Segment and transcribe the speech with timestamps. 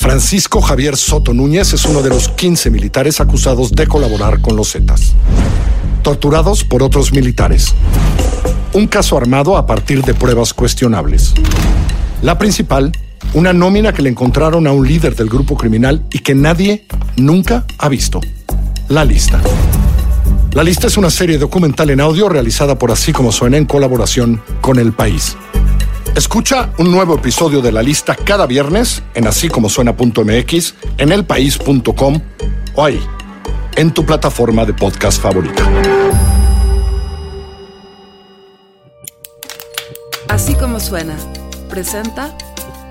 [0.00, 4.72] Francisco Javier Soto Núñez es uno de los 15 militares acusados de colaborar con los
[4.72, 5.12] Zetas.
[6.02, 7.74] Torturados por otros militares.
[8.72, 11.34] Un caso armado a partir de pruebas cuestionables.
[12.22, 12.92] La principal,
[13.34, 17.66] una nómina que le encontraron a un líder del grupo criminal y que nadie nunca
[17.76, 18.22] ha visto.
[18.88, 19.38] La lista.
[20.54, 24.40] La lista es una serie documental en audio realizada por Así como suena en colaboración
[24.62, 25.36] con El País.
[26.16, 32.20] Escucha un nuevo episodio de la lista cada viernes en así suena.mx, en elpaís.com
[32.74, 33.00] o ahí,
[33.76, 35.62] en tu plataforma de podcast favorita.
[40.28, 41.16] Así como suena,
[41.68, 42.36] presenta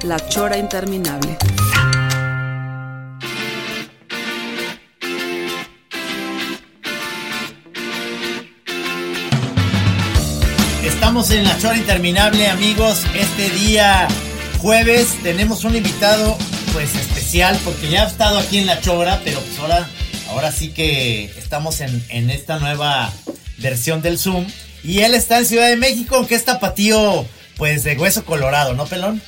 [0.04, 1.38] La Chora Interminable.
[11.10, 13.04] Estamos en la chora interminable, amigos.
[13.16, 14.08] Este día
[14.60, 16.38] jueves tenemos un invitado
[16.72, 19.90] pues especial porque ya ha estado aquí en la chora, pero pues ahora,
[20.30, 23.12] ahora sí que estamos en, en esta nueva
[23.58, 24.46] versión del Zoom.
[24.84, 27.26] Y él está en Ciudad de México, aunque es tapatío
[27.58, 29.20] pues de hueso colorado, ¿no, pelón?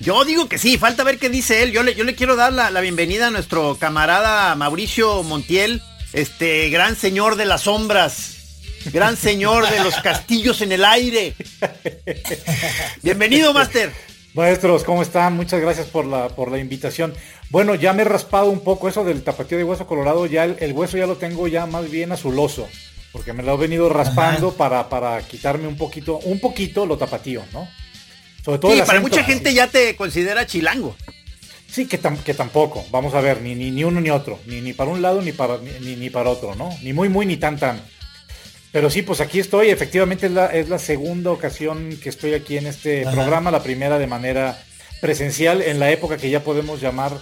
[0.00, 1.70] Yo digo que sí, falta ver qué dice él.
[1.70, 6.68] Yo le, yo le quiero dar la, la bienvenida a nuestro camarada Mauricio Montiel, este
[6.70, 8.37] gran señor de las sombras,
[8.86, 11.34] gran señor de los castillos en el aire.
[13.02, 13.92] Bienvenido, Master.
[14.34, 15.34] Maestros, ¿cómo están?
[15.34, 17.14] Muchas gracias por la, por la invitación.
[17.50, 20.56] Bueno, ya me he raspado un poco eso del tapatío de hueso colorado, ya el,
[20.60, 22.68] el hueso ya lo tengo ya más bien azuloso,
[23.10, 27.42] porque me lo he venido raspando para, para quitarme un poquito, un poquito lo tapatío,
[27.52, 27.68] ¿no?
[28.44, 30.94] Sobre todo sí, para mucha gente ya te considera chilango.
[31.70, 34.60] Sí, que, tam, que tampoco, vamos a ver, ni, ni, ni uno ni otro, ni,
[34.60, 36.70] ni para un lado ni para, ni, ni para otro, ¿no?
[36.82, 37.82] Ni muy, muy, ni tan, tan.
[38.72, 39.70] Pero sí, pues aquí estoy.
[39.70, 43.12] Efectivamente es la, es la segunda ocasión que estoy aquí en este Ajá.
[43.12, 44.58] programa, la primera de manera
[45.00, 47.12] presencial, en la época que ya podemos llamar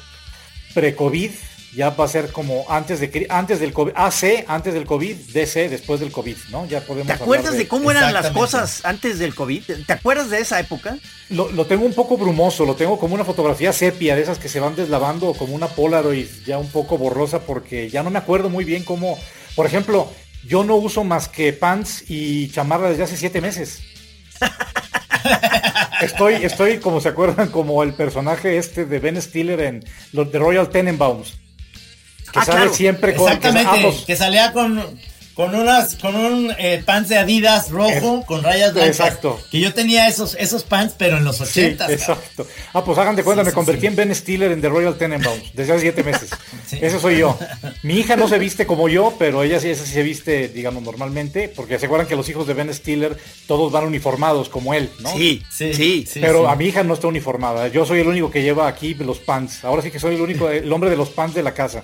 [0.74, 1.30] pre-COVID.
[1.74, 5.68] Ya va a ser como antes de antes del COVID, AC, antes del COVID, DC,
[5.68, 6.64] después del COVID, ¿no?
[6.64, 7.06] Ya podemos.
[7.06, 9.62] ¿Te acuerdas de, de, cómo eran las cosas antes del COVID?
[9.86, 10.96] ¿Te acuerdas de esa época?
[11.28, 14.48] Lo, lo, tengo un poco brumoso, lo tengo como una fotografía sepia, de esas que
[14.48, 18.48] se van deslavando, como una Polaroid ya un poco borrosa, porque ya no me acuerdo
[18.48, 19.18] muy bien cómo.
[19.54, 20.10] Por ejemplo,
[20.46, 23.82] yo no uso más que pants y chamarra desde hace siete meses.
[26.00, 30.38] estoy, estoy, como se acuerdan, como el personaje este de Ben Stiller en los de
[30.38, 31.34] Royal Tenenbaums.
[32.32, 32.74] Que ah, sale claro.
[32.74, 33.26] siempre con.
[33.28, 34.82] Exactamente, que, ah, que salía con
[35.36, 38.98] con unas con un eh, pants de Adidas rojo con rayas blancas.
[38.98, 39.38] Exacto.
[39.50, 42.46] Que yo tenía esos esos pants pero en los 80 sí, exacto.
[42.72, 44.96] Ah, pues hagan de cuenta, sí, me sí, convertí en Ben Stiller en The Royal
[44.96, 46.30] Tenenbaums desde hace siete meses.
[46.80, 47.38] Eso soy yo.
[47.82, 50.82] Mi hija no se viste como yo, pero ella sí, esa sí se viste, digamos,
[50.82, 53.16] normalmente, porque se acuerdan que los hijos de Ben Stiller
[53.46, 55.10] todos van uniformados como él, ¿no?
[55.10, 56.08] Sí, sí, sí.
[56.20, 57.68] Pero a mi hija no está uniformada.
[57.68, 59.64] Yo soy el único que lleva aquí los pants.
[59.64, 61.82] Ahora sí que soy el único, el hombre de los pants de la casa.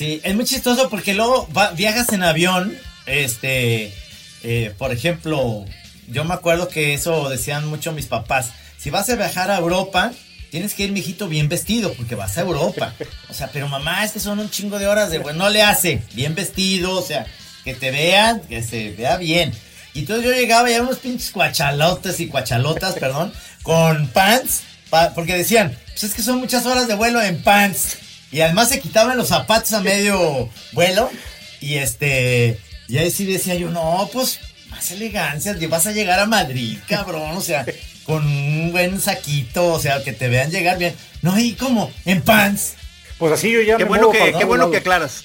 [0.00, 3.92] Sí, es muy chistoso porque luego viajas en avión, este,
[4.42, 5.66] eh, por ejemplo,
[6.08, 10.12] yo me acuerdo que eso decían mucho mis papás, si vas a viajar a Europa,
[10.50, 12.94] tienes que ir, mijito, bien vestido, porque vas a Europa.
[13.28, 15.62] O sea, pero mamá, es que son un chingo de horas de, bueno, no le
[15.62, 17.26] hace, bien vestido, o sea,
[17.64, 19.52] que te vean, que se vea bien.
[19.92, 23.32] Y entonces yo llegaba ya unos pinches cuachalotes y cuachalotas, perdón,
[23.62, 27.98] con pants, pa, porque decían, pues es que son muchas horas de vuelo en pants.
[28.32, 31.10] Y además se quitaban los zapatos a medio vuelo.
[31.60, 32.58] Y este.
[32.88, 35.56] Y ahí sí decía yo, no, pues más elegancia.
[35.68, 37.36] Vas a llegar a Madrid, cabrón.
[37.36, 37.66] O sea,
[38.04, 39.72] con un buen saquito.
[39.72, 40.94] O sea, que te vean llegar bien.
[41.22, 42.74] No, y como en pants.
[43.18, 45.24] Pues así yo ya qué me bueno que, para Qué bueno que aclaras.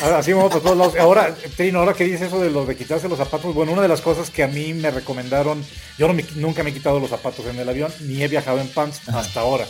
[0.00, 0.94] Ahora, así vamos por todos lados.
[0.98, 3.88] Ahora, Trino, ahora que dices eso de lo de quitarse los zapatos, bueno, una de
[3.88, 5.64] las cosas que a mí me recomendaron,
[5.98, 8.60] yo no me, nunca me he quitado los zapatos en el avión, ni he viajado
[8.60, 9.20] en pants Ajá.
[9.20, 9.66] hasta ahora.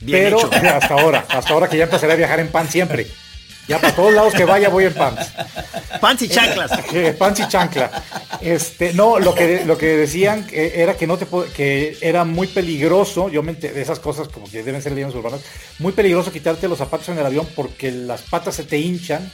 [0.00, 0.50] Bien Pero hecho.
[0.52, 3.06] hasta ahora, hasta ahora que ya empezaré a viajar en pan siempre.
[3.68, 5.30] Ya para todos lados que vaya voy en pants.
[6.00, 6.70] Pants y chanclas.
[6.92, 8.02] Eh, pants y chancla.
[8.40, 13.28] Este, no, lo que, lo que decían era que no te que era muy peligroso,
[13.28, 15.42] yo me de esas cosas como que deben ser leyendas urbanas,
[15.80, 19.30] muy peligroso quitarte los zapatos en el avión porque las patas se te hinchan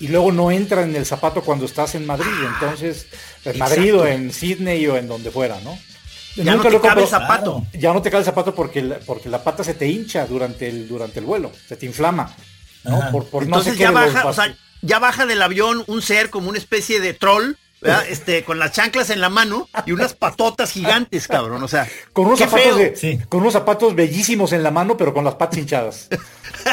[0.00, 2.32] y luego no entra en el zapato cuando estás en Madrid.
[2.54, 3.06] Entonces,
[3.44, 5.78] en Madrid o en Sydney o en donde fuera, ¿no?
[6.36, 7.64] Ya no te cabe el zapato.
[7.72, 10.68] Ya no te cabe el zapato porque la, porque la pata se te hincha durante
[10.68, 12.34] el, durante el vuelo, se te inflama.
[12.84, 13.10] ¿no?
[13.10, 16.48] Por, por Entonces no ya baja, o sea, ya baja del avión un ser como
[16.48, 17.56] una especie de troll
[18.08, 21.62] este, con las chanclas en la mano y unas patotas gigantes, cabrón.
[21.62, 22.74] O sea, con unos, zapatos,
[23.28, 26.08] con unos zapatos bellísimos en la mano, pero con las patas hinchadas.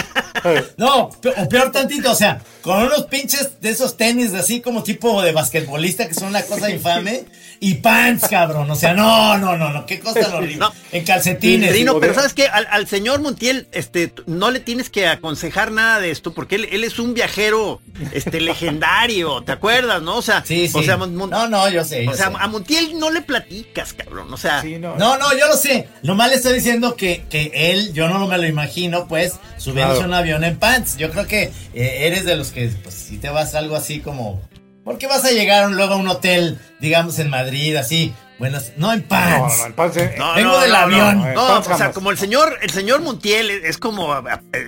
[0.77, 5.21] no, o peor tantito, o sea, con unos pinches de esos tenis así como tipo
[5.21, 7.25] de basquetbolista que son una cosa infame
[7.63, 8.69] y pants, cabrón.
[8.69, 10.65] O sea, no, no, no, no, qué cosa horrible.
[10.92, 11.71] En calcetines.
[11.71, 16.12] Rino, pero sabes que al, señor Montiel, este, no le tienes que aconsejar nada de
[16.12, 17.80] esto, porque él, es un viajero,
[18.12, 20.18] este, legendario, ¿te acuerdas, no?
[20.18, 22.06] O sea, sí, o sea, no, no, yo sé.
[22.06, 24.33] o sea, a Montiel no le platicas, cabrón.
[24.33, 25.88] O sea, no, no, yo lo sé.
[26.01, 30.06] Nomás le estoy diciendo que, que él, yo no me lo imagino, pues, subiéndose a
[30.07, 30.98] un avión en pants.
[30.98, 31.44] Yo creo que
[31.74, 34.42] eh, eres de los que, pues, si te vas algo así como
[34.84, 38.14] ¿Por qué vas a llegar luego a un hotel, digamos en Madrid, así?
[38.38, 39.58] Buenas, no en pants.
[39.58, 39.96] No, no, en pants.
[39.96, 40.16] Eh.
[40.36, 41.34] Vengo del avión.
[41.34, 44.22] No, o sea, como el señor, el señor Montiel es como eh,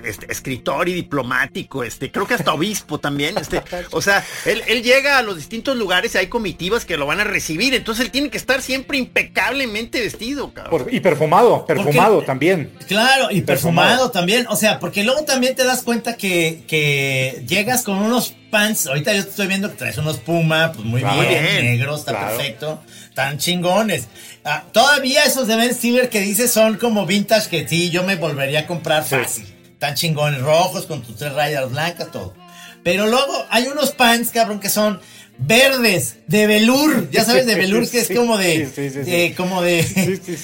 [0.06, 4.84] este, escritor y diplomático, este, creo que hasta obispo también, este, o sea, él, él
[4.84, 8.12] llega a los distintos lugares y hay comitivas que lo van a recibir, entonces él
[8.12, 10.88] tiene que estar siempre impecablemente vestido, cabrón.
[10.90, 12.72] y perfumado, perfumado también.
[12.88, 14.12] Claro, y perfumado.
[14.12, 18.88] también, o sea, porque luego también te das cuenta que, que llegas con unos pants,
[18.88, 22.82] ahorita yo estoy viendo que traes unos Puma, pues muy bien, negros, está perfecto.
[23.14, 24.08] Tan chingones.
[24.46, 28.16] Ah, todavía esos de Ben Stiller que dices son como vintage que sí, yo me
[28.16, 29.46] volvería a comprar fácil.
[29.78, 32.34] Tan chingones, rojos con tus tres rayas blancas, todo.
[32.82, 35.02] Pero luego hay unos pants, cabrón, que son
[35.38, 39.84] verdes, de velour, ya sabes, de velour que es como de, como de,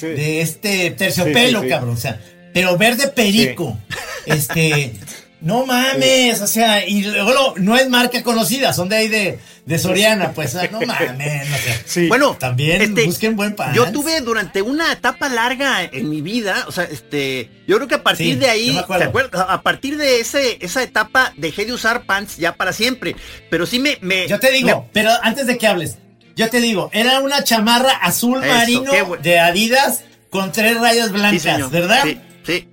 [0.02, 2.20] de este terciopelo, cabrón, o sea,
[2.52, 3.78] pero verde perico,
[4.26, 4.92] este,
[5.42, 9.78] no mames, o sea, y luego no es marca conocida, son de ahí de, de
[9.78, 11.48] Soriana, pues, no mames.
[11.84, 12.06] sí.
[12.06, 13.74] Bueno, también este, busquen buen pan.
[13.74, 17.96] Yo tuve durante una etapa larga en mi vida, o sea, este, yo creo que
[17.96, 19.44] a partir de ahí, ¿te acuerdas?
[19.48, 23.16] A partir de ese, esa etapa dejé de usar pants ya para siempre,
[23.50, 23.98] pero sí me...
[24.00, 25.98] me yo te digo, pero antes de que hables,
[26.36, 32.02] yo te digo, era una chamarra azul marino de Adidas con tres rayas blancas, ¿verdad?
[32.04, 32.20] Sí.
[32.44, 32.68] Sí.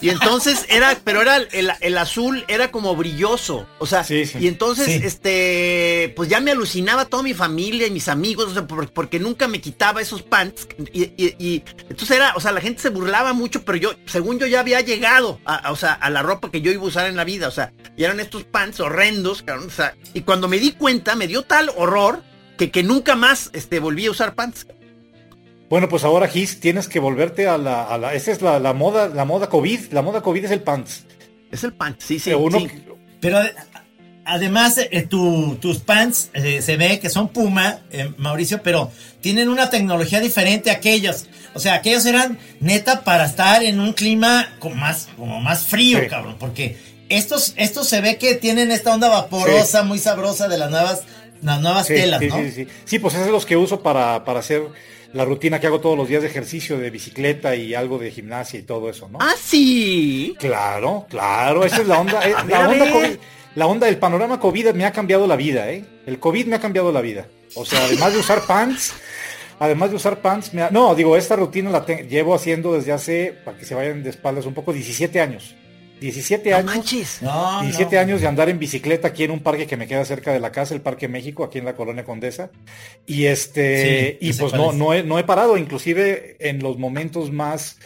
[0.00, 3.66] Y entonces era, pero era el, azul era como brilloso.
[3.78, 8.46] O sea, y entonces, este, pues ya me alucinaba toda mi familia y mis amigos,
[8.50, 10.68] o sea, porque nunca me quitaba esos pants.
[10.92, 14.60] Y, entonces era, o sea, la gente se burlaba mucho, pero yo, según yo ya
[14.60, 17.24] había llegado a, o sea, a la ropa que yo iba a usar en la
[17.24, 17.48] vida.
[17.48, 21.26] O sea, y eran estos pants horrendos, o sea, y cuando me di cuenta, me
[21.26, 22.22] dio tal horror
[22.58, 24.66] que, que nunca más este, volví a usar pants.
[25.74, 29.24] Bueno, pues ahora Gis, tienes que volverte a la, a esa es la, moda, la
[29.24, 31.04] moda COVID, la moda COVID es el pants.
[31.50, 32.30] Es el pants, sí, sí.
[33.18, 33.40] Pero
[34.24, 39.68] además eh, tus pants eh, se ve que son Puma, eh, Mauricio, pero tienen una
[39.68, 41.26] tecnología diferente a aquellos.
[41.54, 45.98] O sea, aquellos eran neta para estar en un clima como más, como más frío,
[46.08, 46.76] cabrón, porque
[47.08, 51.02] estos, estos se ve que tienen esta onda vaporosa, muy sabrosa de las nuevas,
[51.42, 52.36] las nuevas telas, ¿no?
[52.36, 52.98] Sí, sí, sí.
[53.00, 54.62] pues esos son los que uso para, para hacer
[55.14, 58.58] la rutina que hago todos los días de ejercicio, de bicicleta y algo de gimnasia
[58.58, 59.18] y todo eso, ¿no?
[59.20, 60.34] Ah, sí.
[60.40, 62.20] Claro, claro, esa es la onda.
[62.28, 63.16] Eh, la, onda COVID,
[63.54, 65.84] la onda del panorama COVID me ha cambiado la vida, ¿eh?
[66.04, 67.28] El COVID me ha cambiado la vida.
[67.54, 68.92] O sea, además de usar pants,
[69.60, 73.56] además de usar pants, me no, digo, esta rutina la llevo haciendo desde hace, para
[73.56, 75.54] que se vayan de espaldas un poco, 17 años.
[76.04, 76.66] 17 años.
[77.62, 80.40] 17 años de andar en bicicleta aquí en un parque que me queda cerca de
[80.40, 82.50] la casa, el Parque México, aquí en la Colonia Condesa.
[83.06, 87.78] Y este, y pues no, no he, no he parado, inclusive en los momentos más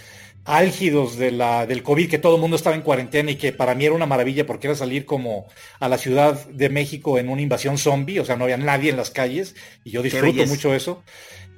[0.45, 3.77] álgidos de la, del COVID, que todo el mundo estaba en cuarentena y que para
[3.77, 5.47] mí era una maravilla porque era salir como
[5.79, 8.97] a la Ciudad de México en una invasión zombie, o sea, no había nadie en
[8.97, 11.05] las calles y yo disfruto mucho eso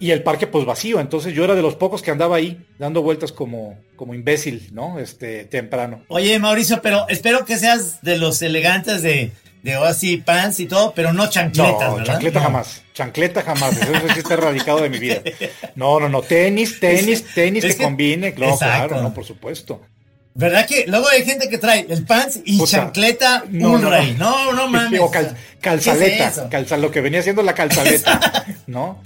[0.00, 0.99] y el parque pues vacío.
[0.99, 4.99] Entonces yo era de los pocos que andaba ahí dando vueltas como, como imbécil, ¿no?
[4.99, 6.02] Este, temprano.
[6.09, 9.30] Oye, Mauricio, pero espero que seas de los elegantes de,
[9.62, 12.83] de así pants y todo, pero no chancletas, no, chancleta jamás.
[12.95, 13.76] Chancleta jamás.
[13.76, 15.23] Eso sí está erradicado de mi vida.
[15.76, 16.21] No, no, no.
[16.23, 18.35] Tenis, tenis, tenis que, combine.
[18.35, 19.80] Claro, claro, no, por supuesto.
[20.35, 24.69] ¿Verdad que luego hay gente que trae el pants y chancleta no, no, no, no,
[24.69, 25.00] mames.
[25.00, 25.11] O
[25.61, 29.02] calzaleta, lo que venía siendo la calzaleta, ¿no?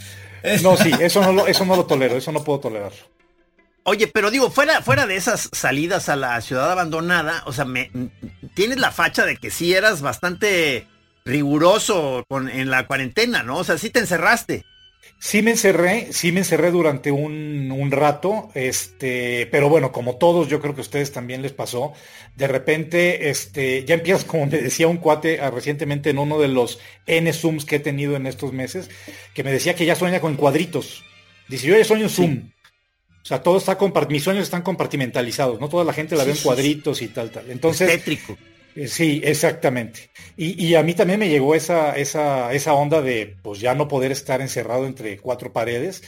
[0.63, 2.93] No, sí, eso no lo, eso no lo tolero, eso no puedo tolerar.
[3.85, 7.91] Oye, pero digo, fuera, fuera de esas salidas a la ciudad abandonada, o sea, me,
[8.55, 10.87] tienes la facha de que sí eras bastante
[11.25, 13.59] riguroso con, en la cuarentena, ¿no?
[13.59, 14.65] O sea, sí te encerraste.
[15.19, 20.49] Sí me encerré, sí me encerré durante un, un, rato, este, pero bueno, como todos,
[20.49, 21.95] yo creo que a ustedes también les pasó.
[22.37, 26.49] De repente, este, ya empiezas, como me decía un cuate ah, recientemente en uno de
[26.49, 28.91] los N Zooms que he tenido en estos meses,
[29.33, 31.03] que me decía que ya sueña con cuadritos.
[31.49, 32.51] Dice, yo ya sueño Zoom.
[33.23, 33.79] O sea, todo está
[34.11, 37.51] mis sueños están compartimentalizados, no toda la gente la ve en cuadritos y tal, tal.
[37.51, 38.37] Entonces, tétrico.
[38.75, 40.11] Eh, sí, exactamente.
[40.37, 44.11] Y, a mí también me llegó esa, esa, esa onda de pues ya no poder
[44.11, 46.03] estar encerrado entre cuatro paredes.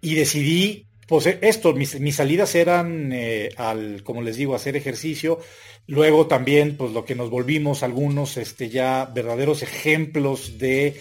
[0.00, 5.40] Y decidí, pues esto, mis, salidas eran eh, al, como les digo, hacer ejercicio.
[5.86, 11.00] Luego también, pues lo que nos volvimos algunos, este, ya verdaderos ejemplos de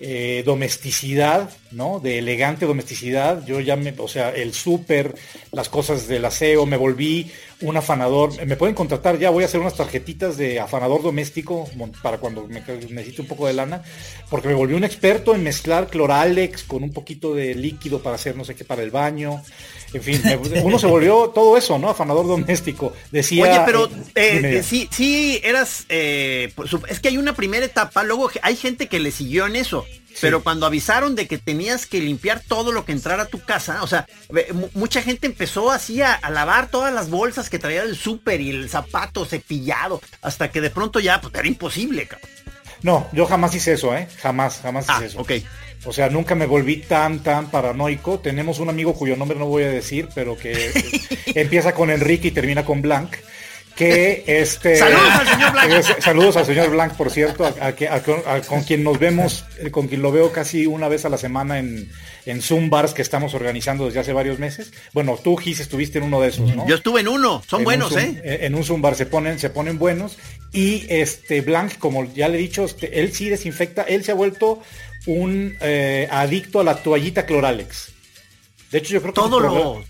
[0.00, 2.00] eh, domesticidad, ¿no?
[2.00, 3.44] De elegante domesticidad.
[3.46, 5.14] Yo ya me, o sea, el súper,
[5.52, 8.44] las cosas del aseo, me volví un afanador.
[8.44, 11.68] Me pueden contratar ya, voy a hacer unas tarjetitas de afanador doméstico
[12.02, 12.60] para cuando me
[12.90, 13.82] necesite un poco de lana,
[14.30, 18.36] porque me volví un experto en mezclar cloralex con un poquito de líquido para hacer
[18.36, 19.42] no sé qué para el baño.
[19.92, 20.20] En fin,
[20.64, 21.88] uno se volvió todo eso, ¿no?
[21.88, 22.92] Afanador doméstico.
[23.12, 23.44] Decía.
[23.44, 23.86] Oye, pero
[24.16, 25.86] eh, eh, sí, sí, eras.
[25.88, 29.86] Es que hay una primera etapa, luego hay gente que le siguió en eso.
[30.20, 33.82] Pero cuando avisaron de que tenías que limpiar todo lo que entrara a tu casa,
[33.82, 34.06] o sea,
[34.74, 38.70] mucha gente empezó así a, lavar todas las bolsas que traía del súper y el
[38.70, 42.30] zapato cepillado, hasta que de pronto ya pues, era imposible, cabrón.
[42.82, 44.08] No, yo jamás hice eso, ¿eh?
[44.20, 45.20] Jamás, jamás ah, hice eso.
[45.20, 45.32] Ok.
[45.86, 48.18] O sea, nunca me volví tan, tan paranoico.
[48.20, 50.70] Tenemos un amigo cuyo nombre no voy a decir, pero que
[51.34, 53.16] empieza con Enrique y termina con Blanc.
[53.76, 54.76] Que este.
[54.78, 56.00] Saludos al señor Blanc.
[56.00, 57.54] Saludos al señor Blanc, por cierto,
[58.48, 61.58] con quien nos vemos, eh, con quien lo veo casi una vez a la semana
[61.58, 61.90] en,
[62.26, 64.72] en Zoom bars que estamos organizando desde hace varios meses.
[64.92, 66.66] Bueno, tú, Gis, estuviste en uno de esos, ¿no?
[66.66, 68.20] Yo estuve en uno, son buenos, ¿eh?
[68.42, 70.18] En un Zoom bar se ponen, se ponen buenos.
[70.52, 74.14] Y este Blanc, como ya le he dicho, este, él sí desinfecta, él se ha
[74.14, 74.60] vuelto
[75.06, 77.92] un eh, adicto a la toallita Cloralex.
[78.70, 79.84] De hecho, yo creo que todo lo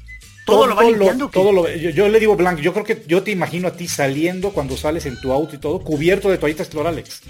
[0.44, 1.28] todo, lo va limpiando.
[1.28, 4.76] Todo yo, le digo Blanc, yo creo que yo te imagino a ti saliendo cuando
[4.76, 7.22] sales en tu auto y todo cubierto de toallitas Cloralex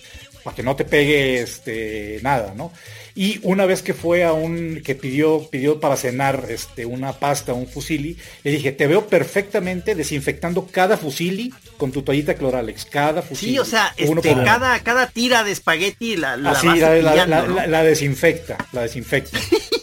[0.45, 2.71] para que no te pegue este, nada, ¿no?
[3.17, 7.55] Y una vez que fue a un, que pidió, pidió para cenar este, una pasta,
[7.55, 13.23] un fusili, le dije, te veo perfectamente desinfectando cada fusili con tu toallita Cloralex, cada
[13.23, 13.53] fusili.
[13.53, 18.83] Sí, o sea, este, cada, cada tira de espagueti la, la, Así, la, desinfecta, la
[18.83, 19.39] desinfecta.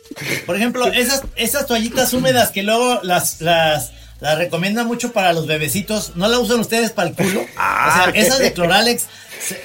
[0.46, 5.48] Por ejemplo, esas, esas toallitas húmedas que luego las, las, las recomiendan mucho para los
[5.48, 7.46] bebecitos, ¿no la usan ustedes para el culo?
[7.58, 9.08] Ah, o sea, esas de Cloralex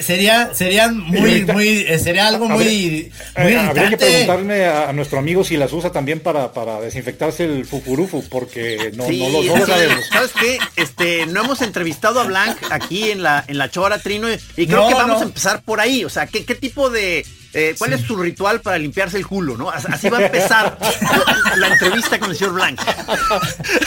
[0.01, 5.19] sería serían muy muy eh, sería algo muy, muy eh, habría que preguntarme a, nuestro
[5.19, 9.67] amigo si las usa también para, para desinfectarse el fucurufu porque no, no, lo, no
[9.67, 13.99] sabemos sabes qué este no hemos entrevistado a Blanc aquí en la en la Chora
[13.99, 17.25] Trino y creo que vamos a empezar por ahí o sea qué, qué tipo de
[17.59, 19.57] eh, ¿Cuál es su ritual para limpiarse el culo?
[19.57, 19.71] ¿no?
[19.71, 20.79] Así va a empezar
[21.57, 22.79] la, entrevista con el señor Blanc.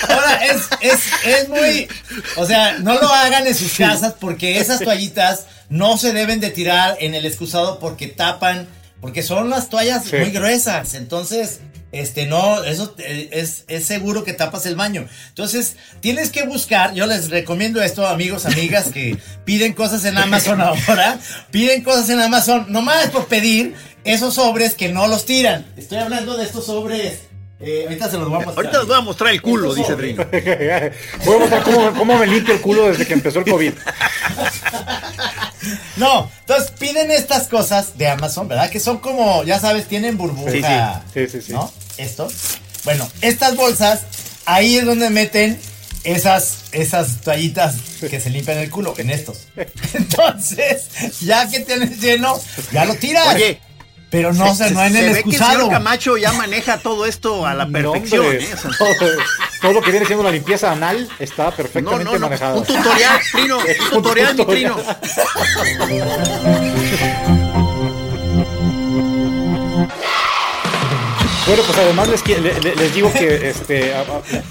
[0.09, 1.87] Ahora, es, es, es muy.
[2.37, 6.49] O sea, no lo hagan en sus casas porque esas toallitas no se deben de
[6.49, 8.67] tirar en el excusado porque tapan,
[9.01, 11.61] porque son las toallas muy gruesas, entonces,
[11.91, 15.07] este, no, eso eh, es, es seguro que tapas el baño.
[15.29, 20.61] Entonces, tienes que buscar, yo les recomiendo esto, amigos, amigas, que piden cosas en Amazon
[20.61, 21.19] ahora,
[21.51, 25.65] piden cosas en Amazon, nomás por pedir esos sobres que no los tiran.
[25.77, 27.29] Estoy hablando de estos sobres
[27.61, 28.65] eh, ahorita se los voy a mostrar.
[28.65, 30.25] Ahorita les voy a mostrar el culo, dice Trino.
[31.25, 33.73] voy a mostrar cómo, me limpio el culo desde que empezó el COVID.
[35.97, 38.69] No, entonces piden estas cosas de Amazon, ¿verdad?
[38.69, 41.03] Que son como, ya sabes, tienen burbuja.
[41.13, 41.53] Sí, sí, sí.
[41.53, 41.71] ¿No?
[41.97, 42.27] Esto.
[42.85, 44.01] Bueno, estas bolsas,
[44.45, 45.59] ahí es donde meten
[46.03, 49.47] esas, esas toallitas que se limpian el culo, en estos.
[49.93, 50.87] Entonces,
[51.21, 52.39] ya que tienes lleno,
[52.71, 53.35] ya lo tiras.
[53.35, 53.59] Oye,
[54.09, 55.21] pero no, se, no en el excusado.
[55.21, 58.25] Ve que el señor Camacho ya maneja todo esto a la perfección.
[58.25, 58.47] ¿eh?
[59.61, 62.59] todo, lo que viene siendo la limpieza anal está perfectamente manejado.
[62.59, 63.57] Un tutorial, Trino.
[63.91, 64.77] Un tutorial, mi Trino.
[71.49, 73.91] Bueno, pues además les, digo que este,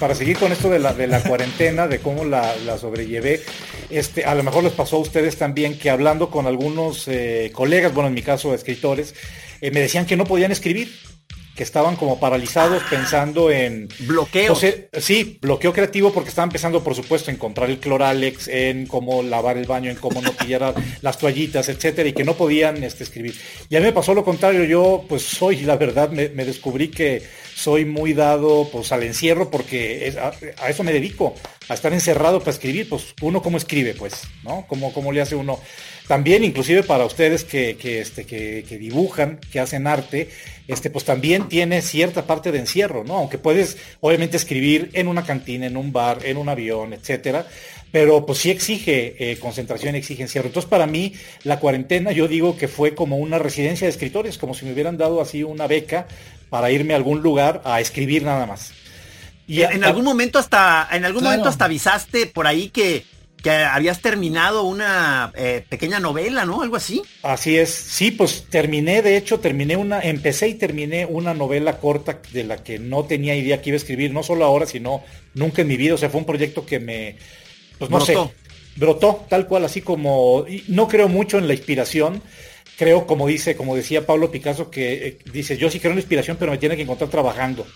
[0.00, 3.40] para seguir con esto de la, de la cuarentena, de cómo la, sobrellevé,
[3.88, 7.94] este, a lo mejor les pasó a ustedes también que hablando con algunos eh, colegas,
[7.94, 9.14] bueno, en mi caso escritores,
[9.60, 10.90] eh, me decían que no podían escribir,
[11.58, 13.88] que estaban como paralizados pensando en...
[14.06, 14.54] Bloqueo.
[14.54, 19.58] sí, bloqueo creativo porque estaban pensando, por supuesto, en comprar el cloralex, en cómo lavar
[19.58, 20.72] el baño, en cómo no pillar
[21.02, 23.34] las toallitas, etcétera, y que no podían este, escribir.
[23.68, 27.24] Y a mí me pasó lo contrario, yo pues soy, la verdad, me, descubrí que
[27.58, 31.34] soy muy dado pues al encierro porque a, eso me dedico.
[31.68, 34.64] a estar encerrado para escribir, pues uno cómo escribe, pues, ¿no?
[34.68, 35.58] ¿Cómo, cómo le hace uno?
[36.06, 40.30] También, inclusive para ustedes que, este, que dibujan, que hacen arte,
[40.66, 43.16] este, pues también tiene cierta parte de encierro, ¿no?
[43.16, 47.46] Aunque puedes, obviamente, escribir en una cantina, en un bar, en un avión, etcétera,
[47.90, 50.48] pero pues sí exige eh, concentración, exige encierro.
[50.48, 54.54] Entonces para mí la cuarentena yo digo que fue como una residencia de escritores, como
[54.54, 56.06] si me hubieran dado así una beca
[56.50, 58.72] para irme a algún lugar a escribir nada más.
[59.46, 63.04] Y en, algún momento hasta, en algún momento hasta avisaste por ahí que,
[63.42, 66.60] que habías terminado una eh, pequeña novela, ¿no?
[66.60, 67.02] Algo así.
[67.22, 67.70] Así es.
[67.70, 72.58] Sí, pues terminé, de hecho, terminé una, empecé y terminé una novela corta de la
[72.62, 75.02] que no tenía idea que iba a escribir, no solo ahora, sino
[75.32, 75.94] nunca en mi vida.
[75.94, 77.16] O sea, fue un proyecto que me,
[77.78, 78.26] pues no brotó.
[78.26, 82.22] sé, brotó tal cual, así como, no creo mucho en la inspiración.
[82.78, 86.02] Creo, como dice, como decía Pablo Picasso, que eh, dice, yo sí creo en la
[86.02, 87.66] inspiración, pero me tiene que encontrar trabajando.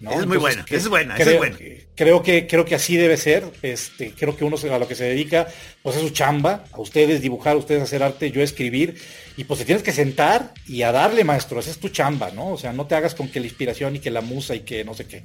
[0.00, 1.58] Es muy buena, es buena, creo, es buena.
[1.94, 3.44] Creo que, creo que así debe ser.
[3.62, 5.48] Este, creo que uno a lo que se dedica,
[5.82, 9.00] pues es su chamba, a ustedes dibujar, a ustedes hacer arte, yo escribir,
[9.38, 12.50] y pues te tienes que sentar y a darle, maestro, esa es tu chamba, ¿no?
[12.50, 14.84] O sea, no te hagas con que la inspiración y que la musa y que
[14.84, 15.22] no sé qué.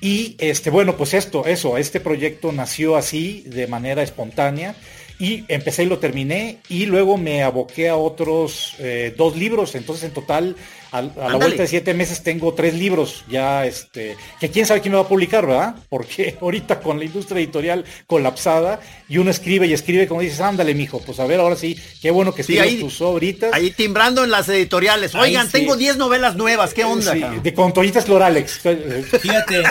[0.00, 4.76] Y este, bueno, pues esto, eso, este proyecto nació así, de manera espontánea,
[5.18, 10.04] y empecé y lo terminé, y luego me aboqué a otros eh, dos libros, entonces
[10.04, 10.56] en total
[10.98, 14.92] a, la vuelta de siete meses tengo tres libros ya, este, que quién sabe quién
[14.92, 15.74] me va a publicar, ¿verdad?
[15.88, 20.74] Porque ahorita con la industria editorial colapsada y uno escribe y escribe como dices, ándale,
[20.74, 23.52] mijo, pues a ver, ahora sí, qué bueno que sí, ahí, tus obritas.
[23.52, 25.14] Ahí timbrando en las editoriales.
[25.14, 27.14] Oigan, tengo diez novelas nuevas, ¿qué onda?
[27.14, 28.60] de con toallitas Alex.
[29.20, 29.62] Fíjate,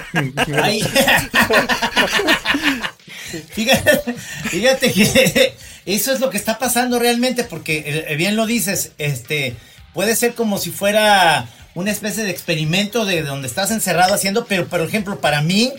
[3.49, 4.13] fíjate,
[4.49, 5.53] fíjate que
[5.85, 9.55] eso es lo que está pasando realmente, porque eh, bien lo dices, este
[9.95, 14.67] puede ser como si fuera una especie de experimento de donde estás encerrado haciendo, pero
[14.67, 15.71] por ejemplo, para mí,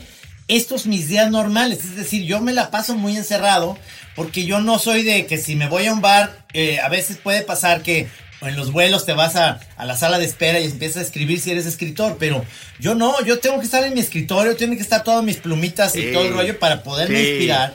[0.48, 3.78] estos mis días normales, es decir, yo me la paso muy encerrado
[4.14, 7.18] porque yo no soy de que si me voy a un bar, eh, a veces
[7.18, 8.08] puede pasar que
[8.40, 11.50] en los vuelos te vas a, la sala de espera y empiezas a escribir si
[11.50, 12.42] eres escritor, pero
[12.80, 15.94] yo no, yo tengo que estar en mi escritorio, tienen que estar todas mis plumitas
[15.94, 17.74] y todo el rollo para poderme inspirar,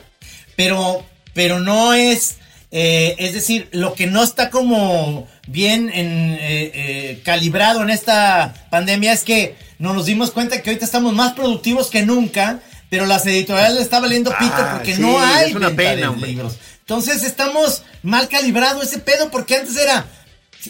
[0.56, 2.36] pero, pero no es,
[2.72, 8.54] eh, es decir, lo que no está como bien en, eh, eh, calibrado en esta
[8.70, 13.26] pandemia es que nos dimos cuenta que ahorita estamos más productivos que nunca, pero las
[13.26, 16.58] editoriales le está valiendo ah, pito porque no hay es una pena, libros.
[16.80, 20.04] Entonces estamos mal calibrado ese pedo porque antes era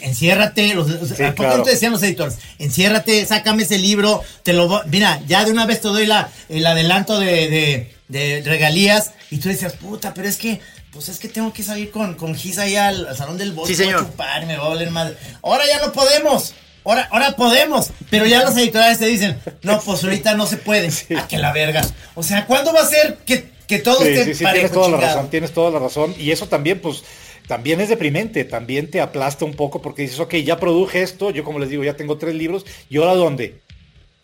[0.01, 0.89] enciérrate, los,
[1.21, 2.39] ¿a poco te decían los editores?
[2.59, 6.65] Enciérrate, sácame ese libro, te lo mira, ya de una vez te doy la, el
[6.67, 10.61] adelanto de, de regalías y tú decías, puta, pero es que
[10.93, 13.83] pues es que tengo que salir con, con Gis ahí al, salón del bosque sí,
[13.83, 14.03] señor.
[14.03, 15.17] a chupar, me va a valer madre.
[15.43, 16.55] Ahora ya no podemos.
[16.85, 20.89] Ahora, ahora podemos, pero ya las editoriales te dicen, no, pues ahorita no se puede.
[20.89, 21.83] A ah, que la verga.
[22.15, 24.89] O sea, ¿cuándo va a ser que, que todo sí, esté sí, sí, tienes toda
[24.91, 26.15] la razón, tienes toda la razón.
[26.19, 27.05] Y eso también, pues,
[27.47, 31.45] también es deprimente, también te aplasta un poco porque dices, ok, ya produje esto, yo
[31.45, 33.62] como les digo, ya tengo tres libros, ¿y ahora dónde?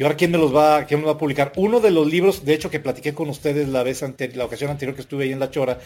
[0.01, 1.51] ¿Y ahora quién me los va, quién me va a publicar?
[1.57, 4.71] Uno de los libros, de hecho, que platiqué con ustedes la vez ante, la ocasión
[4.71, 5.81] anterior que estuve ahí en La Chora,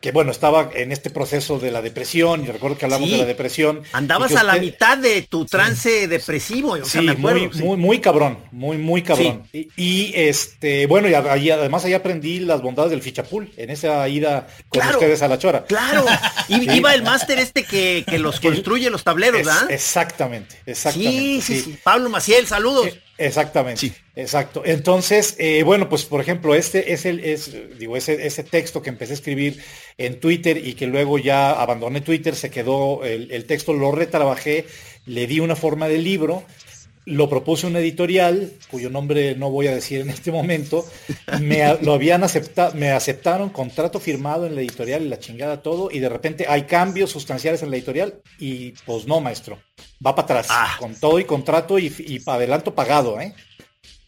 [0.00, 3.24] que bueno, estaba en este proceso de la depresión, y recuerdo que hablamos de la
[3.24, 3.82] depresión.
[3.92, 8.38] Andabas a la mitad de tu trance depresivo, o sea, me acuerdo, muy, muy, cabrón,
[8.52, 9.42] muy, muy cabrón.
[9.52, 14.86] Y, este, bueno, y, además ahí aprendí las bondades del fichapul, en esa ida con
[14.86, 15.64] ustedes a la chora.
[15.64, 16.04] Claro,
[16.48, 19.68] y, iba el máster este que, los construye los tableros, ¿verdad?
[19.72, 21.10] Exactamente, exactamente.
[21.10, 21.78] Sí, sí, sí.
[21.82, 22.96] Pablo Maciel, saludos.
[23.18, 23.80] Exactamente.
[23.80, 23.92] Sí.
[24.14, 24.62] Exacto.
[24.64, 28.88] Entonces, eh, bueno, pues por ejemplo, este es el, es, digo, ese, ese texto que
[28.88, 29.62] empecé a escribir
[29.98, 34.66] en Twitter y que luego ya abandoné Twitter, se quedó, el, texto lo retrabajé,
[35.04, 36.44] le di una forma de libro,
[37.04, 40.84] lo propuse un editorial, cuyo nombre no voy a decir en este momento,
[41.40, 45.90] me lo habían aceptado, me aceptaron contrato firmado en la editorial y la chingada todo,
[45.90, 49.58] y de repente hay cambios sustanciales en la editorial, y pues no, maestro,
[50.04, 50.76] va para atrás, ah.
[50.78, 53.34] con todo y contrato y, y adelanto pagado, ¿eh?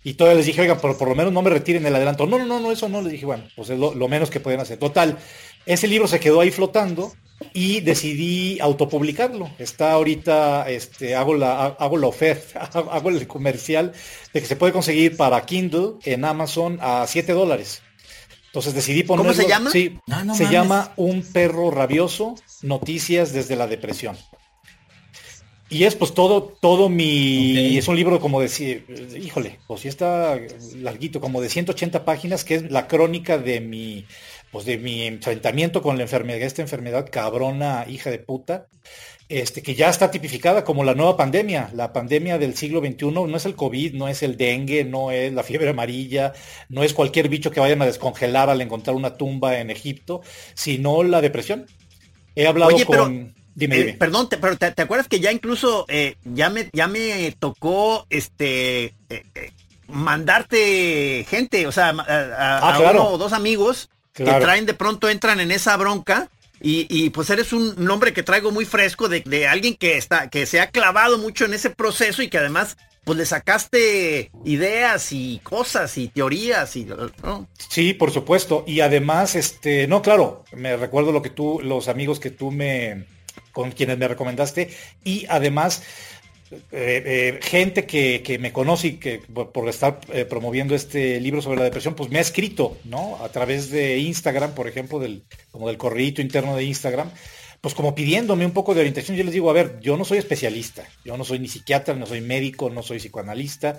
[0.04, 2.26] Y todavía les dije, oigan, pero por lo menos no me retiren el adelanto.
[2.26, 3.02] No, no, no, no, eso no.
[3.02, 4.78] Les dije, bueno, pues es lo, menos que pueden hacer.
[4.78, 5.18] Total,
[5.66, 7.12] ese libro se quedó ahí flotando
[7.52, 9.50] y decidí autopublicarlo.
[9.58, 13.92] Está ahorita, este, hago la, hago la oferta, hago el comercial
[14.32, 17.82] de que se puede conseguir para Kindle en Amazon a 7 dólares.
[18.46, 19.32] Entonces decidí ponerlo.
[19.32, 19.70] ¿Cómo se llama?
[19.70, 19.98] Sí,
[20.34, 24.16] se llama Un perro rabioso, noticias desde la depresión.
[25.70, 28.86] Y es pues todo, todo mi, es un libro como decir,
[29.20, 30.38] híjole, pues sí está
[30.76, 34.06] larguito, como de 180 páginas, que es la crónica de mi,
[34.50, 38.68] pues de mi enfrentamiento con la enfermedad, esta enfermedad cabrona, hija de puta,
[39.28, 41.70] este, que ya está tipificada como la nueva pandemia.
[41.74, 45.34] La pandemia del siglo XXI no es el COVID, no es el dengue, no es
[45.34, 46.32] la fiebre amarilla,
[46.70, 50.22] no es cualquier bicho que vayan a descongelar al encontrar una tumba en Egipto,
[50.54, 51.66] sino la depresión.
[52.34, 53.36] He hablado con...
[53.60, 58.94] Eh, perdón, pero te, acuerdas que ya incluso eh, ya me ya me tocó este
[59.08, 59.52] eh,
[59.88, 65.40] mandarte gente, o sea, a, ah, uno o dos amigos que traen de pronto entran
[65.40, 66.28] en esa bronca
[66.60, 70.60] y, pues eres un nombre que traigo muy fresco de, alguien que está, que se
[70.60, 75.96] ha clavado mucho en ese proceso y que además pues le sacaste ideas y cosas
[75.96, 76.86] y teorías y
[77.56, 78.64] sí por supuesto.
[78.66, 83.06] Y además este no claro me recuerdo lo que tú los amigos que tú me
[83.58, 84.70] con quienes me recomendaste
[85.02, 85.82] y además
[86.52, 91.58] eh, eh, gente que, me conoce y que por, estar eh, promoviendo este libro sobre
[91.58, 93.16] la depresión, pues me ha escrito, ¿no?
[93.20, 97.10] A través de Instagram, por ejemplo, del, como del correo interno de Instagram,
[97.60, 100.18] pues como pidiéndome un poco de orientación, yo les digo, a ver, yo no soy
[100.18, 103.76] especialista, yo no soy ni psiquiatra, no soy médico, no soy psicoanalista,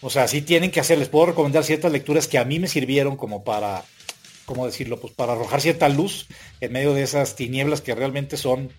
[0.00, 2.66] o sea, sí tienen que hacer, les puedo recomendar ciertas lecturas que a mí me
[2.66, 3.84] sirvieron como para,
[4.44, 4.98] ¿cómo decirlo?
[4.98, 6.26] Pues para arrojar cierta luz
[6.60, 8.72] en medio de esas tinieblas que realmente son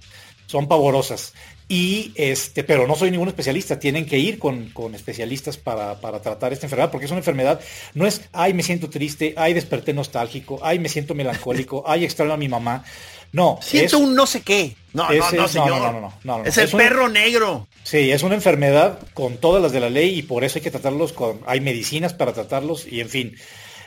[0.51, 1.33] son pavorosas.
[1.69, 6.65] Y este, pero no soy ningún especialista, tienen que ir con, especialistas para, tratar esta
[6.65, 7.61] enfermedad, porque es una enfermedad,
[7.93, 12.33] no es, ay, me siento triste, ay, desperté nostálgico, ay, me siento melancólico, ay, extraño
[12.33, 12.83] a mi mamá.
[13.31, 13.57] No.
[13.61, 14.75] Siento un no sé qué.
[14.91, 15.69] No, no, no, señor.
[15.69, 17.69] no, no, no, Es el perro negro.
[17.83, 20.71] Sí, es una enfermedad con todas las de la ley y por eso hay que
[20.71, 23.37] tratarlos con, hay medicinas para tratarlos y en fin.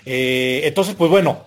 [0.07, 1.44] Eh, entonces, pues bueno,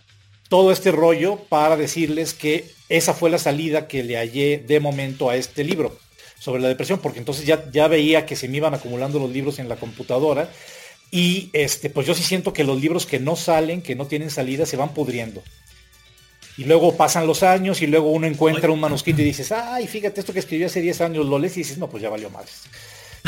[0.49, 5.29] todo este rollo para decirles que esa fue la salida que le hallé de momento
[5.29, 5.97] a este libro
[6.39, 9.59] sobre la depresión, porque entonces ya, ya veía que se me iban acumulando los libros
[9.59, 10.49] en la computadora
[11.11, 14.29] y este, pues yo sí siento que los libros que no salen, que no tienen
[14.29, 15.41] salida, se van pudriendo.
[16.57, 20.19] Y luego pasan los años y luego uno encuentra un manuscrito y dices, ay, fíjate
[20.19, 22.63] esto que escribí hace 10 años, lo lees y dices, no, pues ya valió más.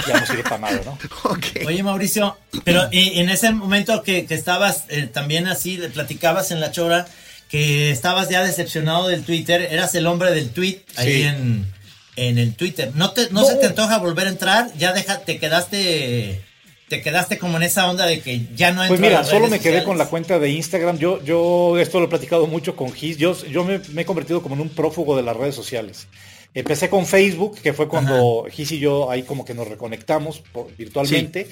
[0.07, 0.97] Ya no sirve para nada, ¿no?
[1.67, 7.07] Oye, Mauricio, pero en ese momento que, estabas eh, también así, platicabas en la chora,
[7.49, 11.67] que estabas ya decepcionado del Twitter, eras el hombre del tweet ahí en,
[12.15, 12.91] el Twitter.
[12.95, 14.71] ¿No, te, no, se te antoja volver a entrar?
[14.77, 16.41] Ya deja, te quedaste
[16.89, 19.83] te quedaste como en esa onda de que ya no Pues mira, solo me quedé
[19.83, 20.97] con la cuenta de Instagram.
[20.97, 23.17] Yo, yo esto lo he platicado mucho con Gis.
[23.17, 26.07] Yo, yo me, he convertido como en un prófugo de las redes sociales.
[26.53, 30.41] Empecé con Facebook, que fue cuando Gis y yo ahí como que nos reconectamos
[30.77, 31.47] virtualmente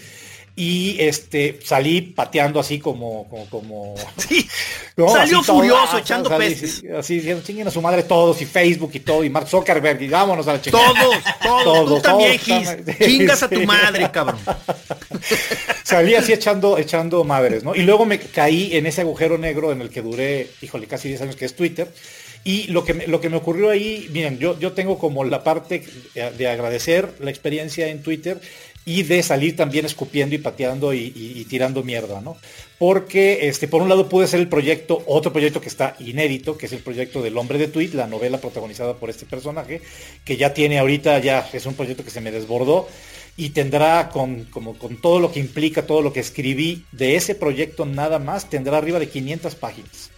[0.60, 4.50] y este salí pateando así como como, como sí,
[5.08, 6.84] salió furioso echando peces.
[6.98, 10.48] así chinguen a su madre todos y Facebook y todo y Mark Zuckerberg y vámonos
[10.48, 10.94] a la chingada.
[11.00, 14.40] Todos todos, todos tú también chingas a tu madre cabrón.
[15.84, 19.82] Salí así echando echando madres no y luego me caí en ese agujero negro en
[19.82, 21.88] el que duré híjole casi 10 años que es Twitter.
[22.44, 25.44] Y lo que, me, lo que me ocurrió ahí, miren, yo, yo tengo como la
[25.44, 25.84] parte
[26.16, 28.40] de agradecer la experiencia en Twitter
[28.88, 32.38] y de salir también escupiendo y pateando y, tirando mierda, ¿no?
[32.80, 36.68] Porque, este, por un lado pude ser el proyecto, otro proyecto que está inédito, que
[36.68, 39.82] es el proyecto del hombre de tweet, la novela protagonizada por este personaje,
[40.24, 42.88] que ya tiene ahorita, ya es un proyecto que se me desbordó
[43.36, 47.36] y tendrá con, como, con todo lo que implica, todo lo que escribí de ese
[47.36, 50.12] proyecto nada más, tendrá arriba de 500 páginas.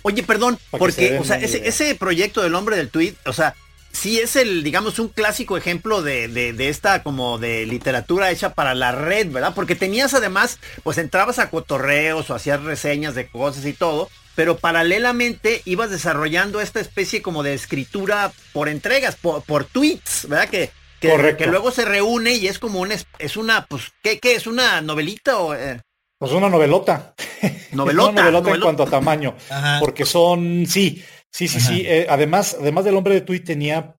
[0.00, 3.54] Oye, perdón, porque, o sea, ese, ese, proyecto del hombre del tweet, o sea,
[3.94, 8.74] sí es el, digamos, un clásico ejemplo de, de, esta como de literatura hecha para
[8.74, 9.52] la red, ¿verdad?
[9.54, 14.58] Porque tenías además, pues entrabas a cotorreos o hacías reseñas de cosas y todo, pero
[14.58, 20.48] paralelamente ibas desarrollando esta especie como de escritura por entregas, por, tweets, ¿verdad?
[20.48, 24.34] Que, que, que, luego se reúne y es como un, es una, pues, ¿qué, qué
[24.34, 24.46] es?
[24.46, 25.54] ¿Una novelita o...?
[25.54, 25.80] Eh?
[26.18, 27.14] Pues una novelota.
[27.72, 28.10] Novelota.
[28.10, 29.34] una novelota, en cuanto a tamaño.
[29.80, 31.82] Porque son, sí, Sí, sí, sí.
[31.84, 33.96] Eh, además, además del hombre de tweet tenía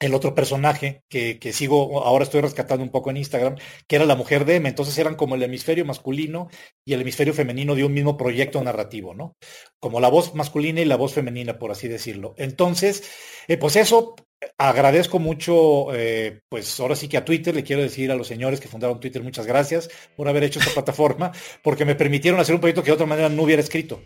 [0.00, 4.06] el otro personaje que, que, sigo, ahora estoy rescatando un poco en Instagram, que era
[4.06, 4.66] la mujer de M.
[4.66, 6.48] Entonces eran como el hemisferio masculino
[6.82, 9.34] y el hemisferio femenino de un mismo proyecto narrativo, ¿no?
[9.78, 12.34] Como la voz masculina y la voz femenina, por así decirlo.
[12.38, 13.02] Entonces,
[13.46, 14.14] eh, pues eso,
[14.56, 18.60] agradezco mucho, eh, pues ahora sí que a Twitter le quiero decir a los señores
[18.60, 22.62] que fundaron Twitter muchas gracias por haber hecho esta plataforma, porque me permitieron hacer un
[22.62, 24.00] proyecto que de otra manera no hubiera escrito.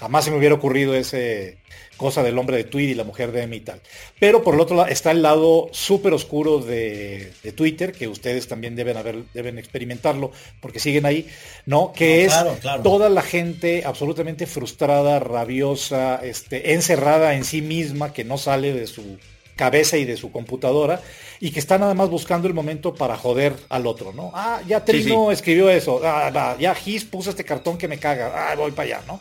[0.00, 1.58] Jamás se me hubiera ocurrido ese
[2.00, 3.82] cosa del hombre de Tweet y la mujer de M y tal.
[4.18, 8.74] Pero por el otro lado está el lado súper oscuro de, Twitter, que ustedes también
[8.74, 10.32] deben haber, deben experimentarlo,
[10.62, 11.28] porque siguen ahí,
[11.66, 11.92] ¿no?
[11.92, 12.34] Que es
[12.82, 18.86] toda la gente absolutamente frustrada, rabiosa, este, encerrada en sí misma, que no sale de
[18.86, 19.18] su
[19.56, 21.02] cabeza y de su computadora
[21.38, 24.30] y que está nada más buscando el momento para joder al otro, ¿no?
[24.32, 28.54] Ah, ya Trino escribió eso, ah, ya Gis puso este cartón que me caga, ah,
[28.56, 29.20] voy para allá, ¿no?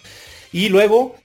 [0.52, 1.16] Y luego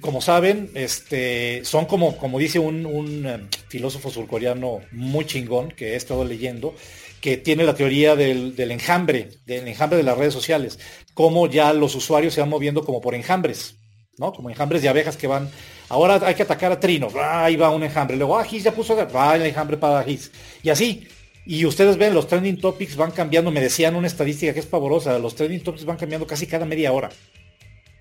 [0.00, 5.96] como saben, este, son como, como dice un, eh, filósofo surcoreano muy chingón que he
[5.96, 6.74] estado leyendo,
[7.20, 10.78] que tiene la teoría del, del, enjambre, del enjambre de las redes sociales,
[11.14, 13.76] cómo ya los usuarios se van moviendo como por enjambres,
[14.18, 14.32] ¿no?
[14.32, 15.50] Como enjambres de abejas que van,
[15.88, 18.72] ahora hay que atacar a Trino, ah, ahí va un enjambre, luego, ah, Gis ya
[18.72, 20.30] puso, va el enjambre para Gis,
[20.62, 21.08] y así.
[21.46, 25.18] Y ustedes ven, los trending topics van cambiando, me decían una estadística que es pavorosa,
[25.18, 27.08] los trending topics van cambiando casi cada media hora.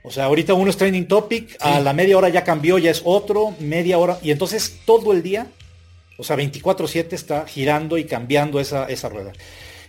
[0.04, 3.02] O sea, ahorita uno es trending topic, a la media hora ya cambió, ya es
[3.04, 5.48] otro, media hora, y entonces todo el día,
[6.18, 9.34] o sea, 24/7 está girando y cambiando esa, esa rueda.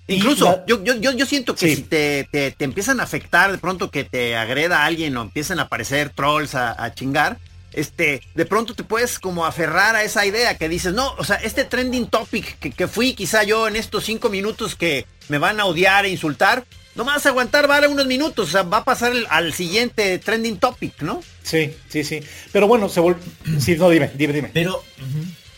[0.09, 4.05] Incluso, yo, yo, yo, siento que si te, te, empiezan a afectar de pronto que
[4.05, 7.39] te agreda a alguien o empiezan a aparecer trolls a, chingar,
[7.75, 11.37] este, de pronto te puedes como aferrar a esa idea que dices, no, o sea,
[11.37, 15.61] este trending topic que, que fui quizá yo en estos cinco minutos que me van
[15.61, 16.65] a odiar e insultar,
[16.99, 20.59] no vas a aguantar vale unos minutos, o sea, va a pasar al siguiente trending
[20.59, 21.23] topic, ¿no?
[21.45, 22.21] Sí, sí, sí.
[22.51, 23.21] Pero bueno, se vuelve...
[23.61, 24.51] Sí, no, dime, dime, dime.
[24.53, 24.83] Pero,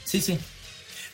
[0.04, 0.38] sí, sí.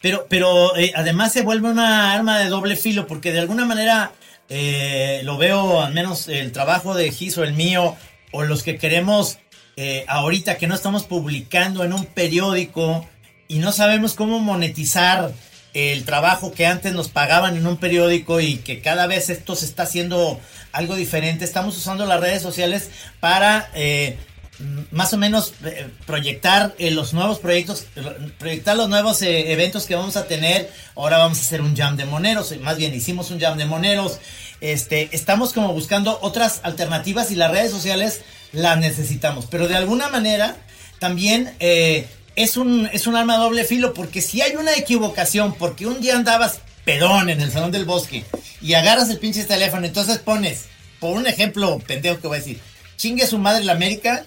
[0.03, 4.13] Pero, pero eh, además se vuelve una arma de doble filo, porque de alguna manera
[4.49, 7.97] eh, lo veo, al menos el trabajo de Gis o el mío,
[8.33, 9.39] o los que queremos
[9.77, 13.09] eh, ahorita que no estamos publicando en un periódico
[13.47, 15.33] y no sabemos cómo monetizar
[15.77, 19.67] el trabajo que antes nos pagaban en un periódico y que cada vez esto se
[19.67, 20.41] está haciendo
[20.73, 21.45] algo diferente.
[21.45, 22.89] Estamos usando las redes sociales
[23.21, 24.17] para eh,
[24.91, 27.85] más o menos eh, proyectar eh, los nuevos proyectos,
[28.39, 30.73] proyectar los nuevos eventos que vamos a tener.
[30.95, 34.19] Ahora vamos a hacer un jam de moneros, más bien hicimos un jam de moneros.
[34.63, 39.45] Este, estamos como buscando otras alternativas y las redes sociales las necesitamos.
[39.45, 40.57] Pero de alguna manera
[40.99, 41.55] también
[42.37, 46.17] es un, es un arma doble filo, porque si hay una equivocación, porque un día
[46.17, 48.25] andabas pedón en el salón del bosque
[48.61, 50.67] y agarras el pinche teléfono, entonces pones,
[51.01, 52.61] por un ejemplo pendejo que voy a decir,
[52.97, 54.25] chingue su madre la América,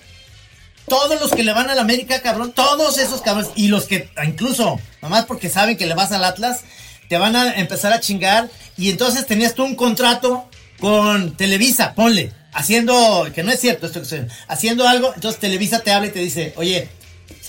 [0.88, 4.10] todos los que le van a la América, cabrón, todos esos cabrones, y los que
[4.26, 6.62] incluso, nomás porque saben que le vas al Atlas,
[7.08, 12.34] te van a empezar a chingar, y entonces tenías tú un contrato con Televisa, ponle,
[12.54, 16.12] haciendo, que no es cierto esto que estoy, haciendo algo, entonces Televisa te habla y
[16.12, 16.89] te dice, oye,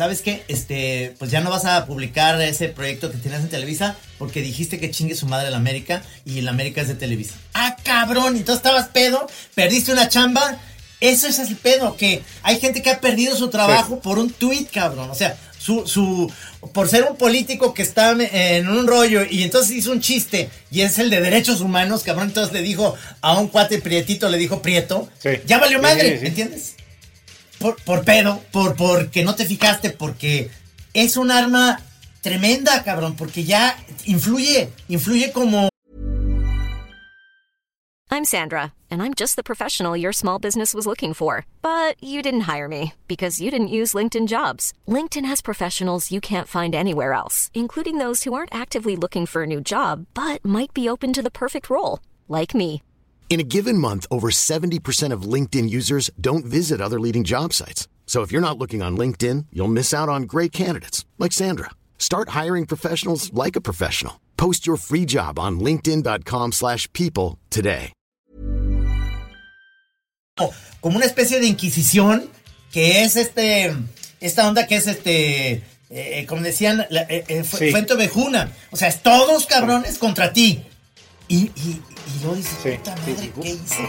[0.00, 0.44] ¿sabes qué?
[0.48, 4.80] Este, pues ya no vas a publicar ese proyecto que tienes en Televisa porque dijiste
[4.80, 7.34] que chingue su madre la América y la América es de Televisa.
[7.52, 10.58] Ah, cabrón, entonces estabas pedo, perdiste una chamba.
[11.00, 14.68] Eso es el pedo, que hay gente que ha perdido su trabajo por un tweet,
[14.72, 15.10] cabrón.
[15.10, 16.32] O sea, su, su,
[16.72, 20.80] por ser un político que está en un rollo y entonces hizo un chiste y
[20.80, 24.62] es el de derechos humanos, cabrón, entonces le dijo a un cuate prietito, le dijo
[24.62, 25.10] prieto,
[25.44, 26.76] ya valió madre, ¿entiendes?
[27.60, 30.50] Por, por pedo, por porque no te fijaste, porque
[30.94, 31.78] es un arma
[32.22, 35.68] tremenda, cabrón, porque ya influye, influye como
[38.12, 42.22] I'm Sandra, and I'm just the professional your small business was looking for, but you
[42.22, 44.72] didn't hire me because you didn't use LinkedIn Jobs.
[44.88, 49.44] LinkedIn has professionals you can't find anywhere else, including those who aren't actively looking for
[49.44, 52.82] a new job but might be open to the perfect role, like me.
[53.30, 57.86] In a given month, over 70% of LinkedIn users don't visit other leading job sites.
[58.04, 61.70] So if you're not looking on LinkedIn, you'll miss out on great candidates like Sandra.
[61.96, 64.14] Start hiring professionals like a professional.
[64.36, 67.92] Post your free job on linkedin.com/people today.
[70.80, 72.28] Como una especie de inquisición
[72.72, 73.76] que es este
[74.20, 77.70] esta onda que es este eh, como decían la, eh, eh, sí.
[77.70, 80.64] Fuente Vejuna, o sea, es todos cabrones contra ti.
[81.28, 83.32] Y, y, y yo dice, sí, puta madre, sí, sí.
[83.42, 83.88] ¿qué hice?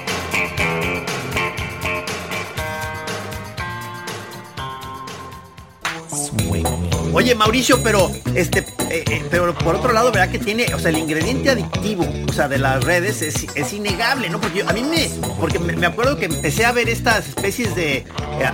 [7.13, 10.89] Oye, Mauricio, pero este, eh, eh, pero por otro lado, ¿verdad que tiene, o sea,
[10.89, 14.41] el ingrediente adictivo, o sea, de las redes es, es innegable, ¿no?
[14.41, 17.73] Porque yo, a mí me, porque me, me, acuerdo que empecé a ver estas especies
[17.73, 18.05] de eh,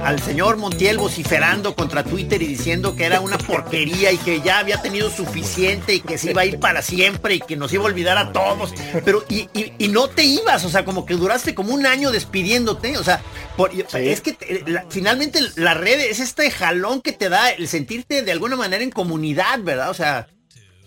[0.04, 4.60] al señor Montiel vociferando contra Twitter y diciendo que era una porquería y que ya
[4.60, 7.84] había tenido suficiente y que se iba a ir para siempre y que nos iba
[7.84, 8.74] a olvidar a todos.
[9.04, 12.12] Pero y, y, y no te ibas, o sea, como que duraste como un año
[12.12, 13.22] despidiéndote, o sea,
[13.56, 13.86] por, sí.
[13.92, 18.32] es que la, finalmente la red es este jalón que te da el sentirte de
[18.32, 19.90] alguna manera en comunidad, ¿verdad?
[19.90, 20.27] O sea,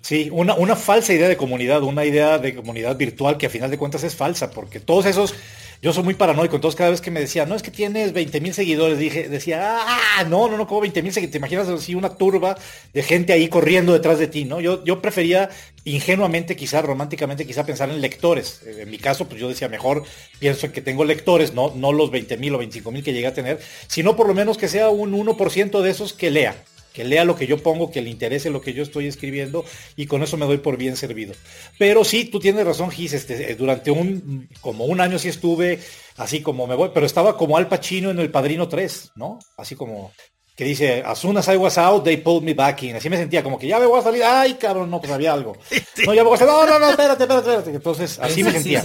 [0.02, 3.70] Sí, una, una falsa idea de comunidad, una idea de comunidad virtual que a final
[3.70, 5.34] de cuentas es falsa, porque todos esos,
[5.82, 8.40] yo soy muy paranoico, entonces cada vez que me decían, no, es que tienes 20
[8.40, 11.94] mil seguidores, dije, decía, ah, no, no, no, como 20 mil seguidores, te imaginas así
[11.94, 12.56] una turba
[12.94, 14.60] de gente ahí corriendo detrás de ti, ¿no?
[14.60, 15.50] Yo, yo prefería
[15.84, 18.62] ingenuamente, quizá románticamente, quizá pensar en lectores.
[18.64, 20.04] En mi caso, pues yo decía, mejor
[20.38, 23.26] pienso en que tengo lectores, no, no los 20 mil o 25 mil que llegué
[23.26, 26.56] a tener, sino por lo menos que sea un 1% de esos que lea
[26.92, 29.64] que lea lo que yo pongo, que le interese lo que yo estoy escribiendo
[29.96, 31.34] y con eso me doy por bien servido.
[31.78, 35.80] Pero sí, tú tienes razón, Gis, este, eh, durante un, como un año sí estuve
[36.16, 39.38] así como me voy, pero estaba como Al Pacino en El Padrino 3, ¿no?
[39.56, 40.12] Así como
[40.60, 42.94] que dice, as soon as I was out, they pulled me back in.
[42.94, 45.32] Así me sentía, como que ya me voy a salir, ay, cabrón, no, pues había
[45.32, 45.56] algo.
[46.04, 47.70] No, ya me voy a salir, no, no, no, espérate, espérate, espérate.
[47.70, 48.82] Entonces, así me sentía.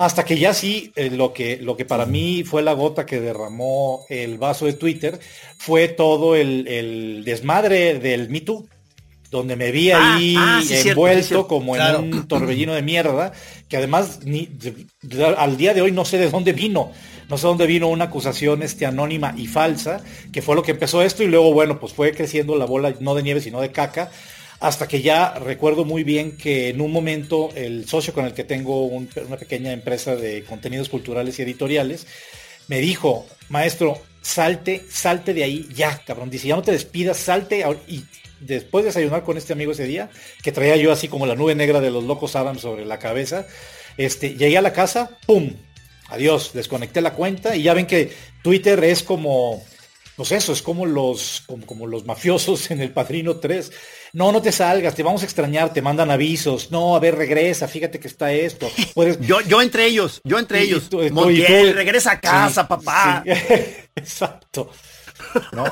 [0.00, 3.20] Hasta que ya sí, eh, lo, que, lo que para mí fue la gota que
[3.20, 5.20] derramó el vaso de Twitter
[5.58, 8.66] fue todo el, el desmadre del Me Too
[9.30, 11.48] donde me vi Ah, ahí ah, sí, envuelto cierto.
[11.48, 11.98] como Claro.
[12.00, 13.32] en un torbellino de mierda,
[13.68, 14.48] que además ni,
[15.36, 16.92] al día de hoy no sé de dónde vino,
[17.28, 21.02] no sé dónde vino una acusación este, anónima y falsa, que fue lo que empezó
[21.02, 24.10] esto y luego, bueno, pues fue creciendo la bola no de nieve sino de caca,
[24.60, 28.44] hasta que ya recuerdo muy bien que en un momento el socio con el que
[28.44, 32.06] tengo un- una pequeña empresa de contenidos culturales y editoriales,
[32.68, 36.30] me dijo, maestro, salte, salte de ahí ya, cabrón.
[36.30, 37.64] Dice, ya no te despidas, salte.
[37.88, 38.04] Y
[38.40, 40.10] después de desayunar con este amigo ese día,
[40.42, 43.46] que traía yo así como la nube negra de los locos Adams sobre la cabeza,
[43.96, 45.54] este, llegué a la casa, ¡pum!
[46.08, 49.64] Adiós, desconecté la cuenta y ya ven que Twitter es como,
[50.20, 53.72] pues eso, es como los, como, como los mafiosos en el Padrino 3.
[54.12, 56.70] No, no te salgas, te vamos a extrañar, te mandan avisos.
[56.70, 58.70] No, a ver, regresa, fíjate que está esto.
[58.92, 60.90] Puedes, Yo, yo entre ellos, yo entre Y- ellos.
[60.90, 63.22] tú- Montiel, tú- regresa a casa, Sí, papá.
[63.24, 63.30] sí.
[63.96, 64.70] Exacto.
[65.52, 65.64] ¿No?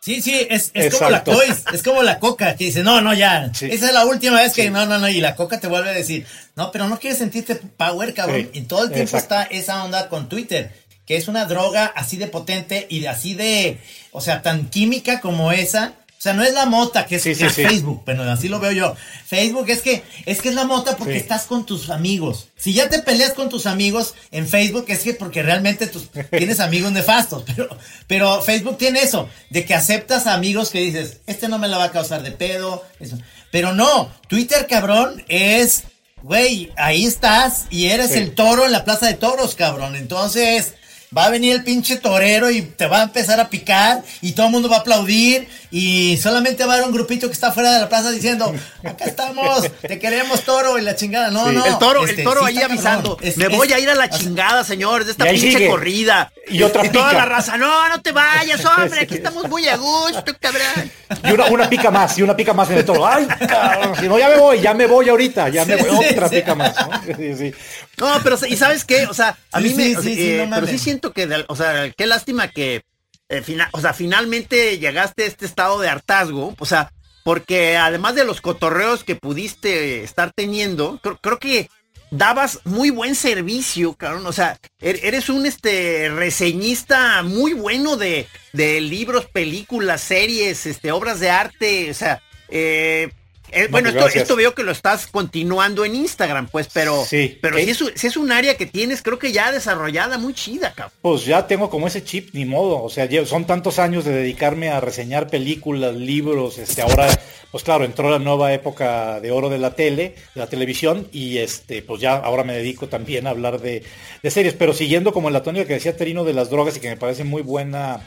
[0.00, 1.24] Sí, sí, es, es como la.
[1.24, 3.66] Cois, es como la coca que dice, no, no, ya, Sí.
[3.70, 5.94] esa es la última vez que, no, no, no, y la coca te vuelve a
[5.94, 9.34] decir, no, pero no quieres sentirte power, cabrón, Sí, y todo el tiempo exacto.
[9.34, 10.72] está esa onda con Twitter,
[11.06, 13.78] que es una droga así de potente y de así de,
[14.12, 17.34] o sea, tan química como esa, o sea, no es la mota que es, Sí,
[17.34, 17.62] sí, que es sí.
[17.62, 18.96] Facebook, pero así lo veo yo.
[19.26, 22.48] Facebook es que es que es la mota porque estás con tus amigos.
[22.56, 26.58] Si ya te peleas con tus amigos en Facebook es que porque realmente tus, tienes
[26.60, 27.68] amigos nefastos, pero
[28.06, 31.78] pero Facebook tiene eso de que aceptas a amigos que dices, este no me la
[31.78, 33.18] va a causar de pedo, eso.
[33.52, 35.84] Pero no, Twitter cabrón es
[36.22, 39.94] güey, ahí estás y eres el toro en la plaza de toros, cabrón.
[39.94, 40.74] Entonces,
[41.16, 44.46] va a venir el pinche torero y te va a empezar a picar y todo
[44.46, 47.72] el mundo va a aplaudir y solamente va a haber un grupito que está fuera
[47.72, 51.30] de la plaza diciendo, acá estamos, te queremos toro y la chingada.
[51.30, 51.54] No, Sí.
[51.54, 51.66] no.
[51.66, 53.18] el toro, este, el toro sí ahí avisando.
[53.20, 55.68] Es- me es- voy a ir a la chingada, señores, de esta Y pinche sigue.
[55.68, 56.32] corrida.
[56.48, 57.18] Y otra toda pica.
[57.18, 60.90] la raza, no, no te vayas, hombre, aquí estamos muy a gusto, cabrón.
[61.24, 63.06] Y una, una pica más, y una pica más en el toro.
[63.06, 66.12] Ay, cabrón, si no, ya me voy, ya me voy ahorita, ya me voy, sí,
[66.14, 66.36] otra sí.
[66.36, 66.74] pica más.
[66.76, 67.02] ¿no?
[67.16, 67.54] Sí, sí.
[67.98, 69.06] No, pero ¿y sabes qué?
[69.06, 70.72] O sea, a Sí, mí sí, me, sí, o sea, sí, eh, no pero sí
[70.72, 70.82] mames.
[70.96, 72.82] Siento que, de- o sea, qué lástima que,
[73.28, 76.90] eh, fina- o sea, finalmente llegaste a este estado de hartazgo, o sea,
[77.22, 81.68] porque además de los cotorreos que pudiste estar teniendo, creo, creo que
[82.10, 88.26] dabas muy buen servicio, cabrón, o sea, er- eres un este reseñista muy bueno de,
[88.54, 93.10] de libros, películas, series, este, obras de arte, o sea, eh,
[93.52, 97.38] eh, bueno, pues esto, veo que lo estás continuando en Instagram, pues, pero, Sí.
[97.40, 97.64] pero Eh.
[97.64, 100.72] sí es, un- sí es un área que tienes, creo que ya desarrollada, muy chida,
[100.74, 100.92] cabrón.
[101.02, 102.82] Pues ya tengo como ese chip, ni modo.
[102.82, 106.58] O sea, son tantos años de dedicarme a reseñar películas, libros.
[106.58, 107.08] Este, ahora,
[107.50, 111.38] pues claro, entró la nueva época de oro de la tele, de la televisión, y
[111.38, 113.82] este, pues ya ahora me dedico también a hablar de,
[114.22, 114.54] de series.
[114.54, 117.24] Pero siguiendo como la tónica que decía Terino de las drogas y que me parece
[117.24, 118.00] muy buena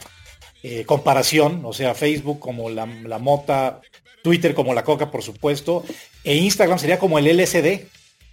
[0.62, 3.80] eh, comparación, o sea, Facebook como la, la mota,
[4.22, 5.84] Twitter como la coca, por supuesto,
[6.24, 7.86] e Instagram sería como el LSD.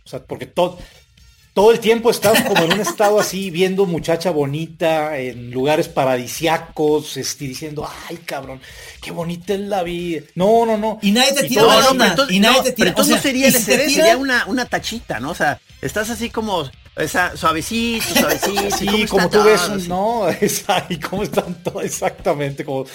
[0.05, 0.77] O sea, porque todo,
[1.53, 7.17] todo el tiempo estás como en un estado así, viendo muchacha bonita en lugares paradisiacos,
[7.17, 8.61] este, diciendo, ay cabrón,
[9.01, 10.21] qué bonita es la vida.
[10.35, 10.99] No, no, no.
[11.01, 12.07] Y nadie te Y tira todo eso- onda.
[12.07, 14.17] entonces, y nadie no, te tira, pero entonces o sea, sería y si tiran- sería
[14.17, 15.31] una, una tachita, ¿no?
[15.31, 18.77] O sea, estás así como esa, suavecito, suavecito.
[18.77, 22.85] Sí, ¿cómo como tú ves, un- no, es ahí, cómo están todos, exactamente, como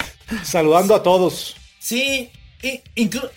[0.45, 1.57] saludando a todos.
[1.79, 2.31] Sí,
[2.96, 3.31] inclu-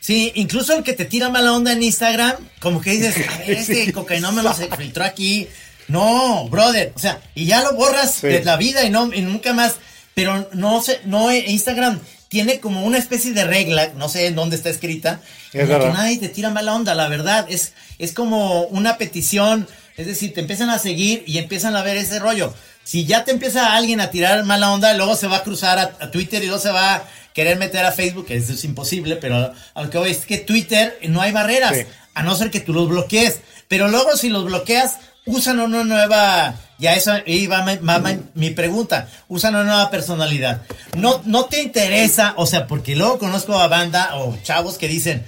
[0.00, 3.50] sí, incluso el que te tira mala onda en Instagram, como que dices, a ver,
[3.52, 5.48] este cocainómeno se filtró aquí.
[5.88, 8.28] No, brother, o sea, y ya lo borras Sí.
[8.28, 9.76] de la vida y no y nunca más.
[10.14, 14.54] Pero no sé, no, Instagram tiene como una especie de regla, no sé en dónde
[14.54, 15.20] está escrita,
[15.52, 17.46] Es en la que nadie te tira mala onda, la verdad.
[17.48, 21.96] Es, es como una petición, es decir, te empiezan a seguir y empiezan a ver
[21.96, 22.54] ese rollo.
[22.84, 25.96] Si ya te empieza alguien a tirar mala onda, luego se va a cruzar a,
[26.00, 27.02] a Twitter y luego se va a
[27.34, 30.98] querer meter a Facebook, eso es imposible, pero a lo que voy es que Twitter
[31.08, 31.82] no hay barreras, Sí.
[32.14, 33.40] a no ser que tú los bloquees.
[33.68, 38.50] Pero luego si los bloqueas, usan una nueva, ya eso iba mi, va mi- mi
[38.50, 40.62] pregunta, usan una nueva personalidad.
[40.96, 45.24] No, no te interesa, o sea, porque luego conozco a banda o chavos que dicen,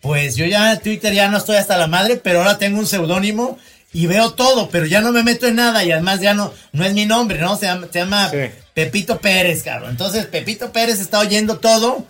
[0.00, 2.86] pues yo ya en Twitter ya no estoy hasta la madre, pero ahora tengo un
[2.86, 3.58] seudónimo
[3.92, 6.84] y veo todo, pero ya no me meto en nada y además ya no, no
[6.84, 7.56] es mi nombre, ¿no?
[7.56, 8.38] Se llama, se llama Sí.
[8.74, 9.90] Pepito Pérez, cabrón.
[9.90, 12.04] Entonces, Pepito Pérez está oyendo todo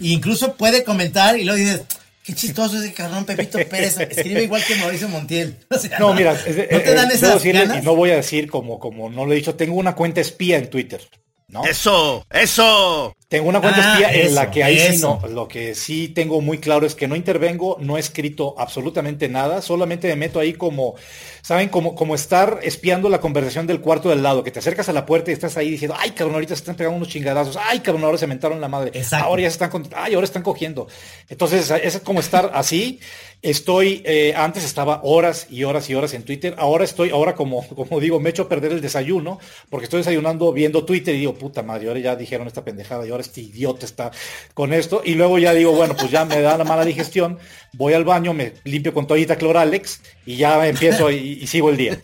[0.00, 1.82] e incluso puede comentar y luego dices,
[2.22, 3.98] qué chistoso ese cabrón Pepito Pérez.
[3.98, 5.56] Escribe igual que Mauricio Montiel.
[5.70, 7.82] O sea, No, mira, es de- ¿no te eh, dan esas decirle, ganas?
[7.82, 10.58] y no voy a decir como, como no lo he dicho, tengo una cuenta espía
[10.58, 11.00] en Twitter.
[11.48, 11.64] ¿no?
[11.66, 13.14] Eso, eso.
[13.32, 15.18] Tengo una cuenta Ah, espía en la que ahí sí eso.
[15.22, 19.26] no, lo que sí tengo muy claro es que no intervengo, no he escrito absolutamente
[19.30, 20.96] nada, solamente me meto ahí como,
[21.40, 21.70] ¿saben?
[21.70, 25.06] Como, como estar espiando la conversación del cuarto del lado, que te acercas a la
[25.06, 28.04] puerta y estás ahí diciendo, ay cabrón, ahorita se están pegando unos chingadazos, ay cabrón,
[28.04, 29.24] ahora se mentaron la madre, Exacto.
[29.24, 30.86] ahora ya se están, con- ay, ahora están cogiendo.
[31.30, 33.00] Entonces, es como estar así.
[33.40, 37.66] Estoy, eh, antes estaba horas y horas y horas en Twitter, ahora estoy, ahora como,
[37.74, 41.34] como digo, me echo a perder el desayuno, porque estoy desayunando viendo Twitter y digo,
[41.34, 44.10] puta madre, ahora ya dijeron esta pendejada y ahora este idiota está
[44.54, 47.38] con esto, y luego ya digo, bueno, pues ya me da la mala digestión,
[47.72, 51.76] voy al baño, me limpio con toallita cloralex y ya empiezo y, y sigo el
[51.78, 51.98] día.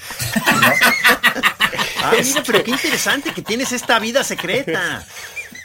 [2.01, 5.05] Ah, mira, pero qué interesante que tienes esta vida secreta.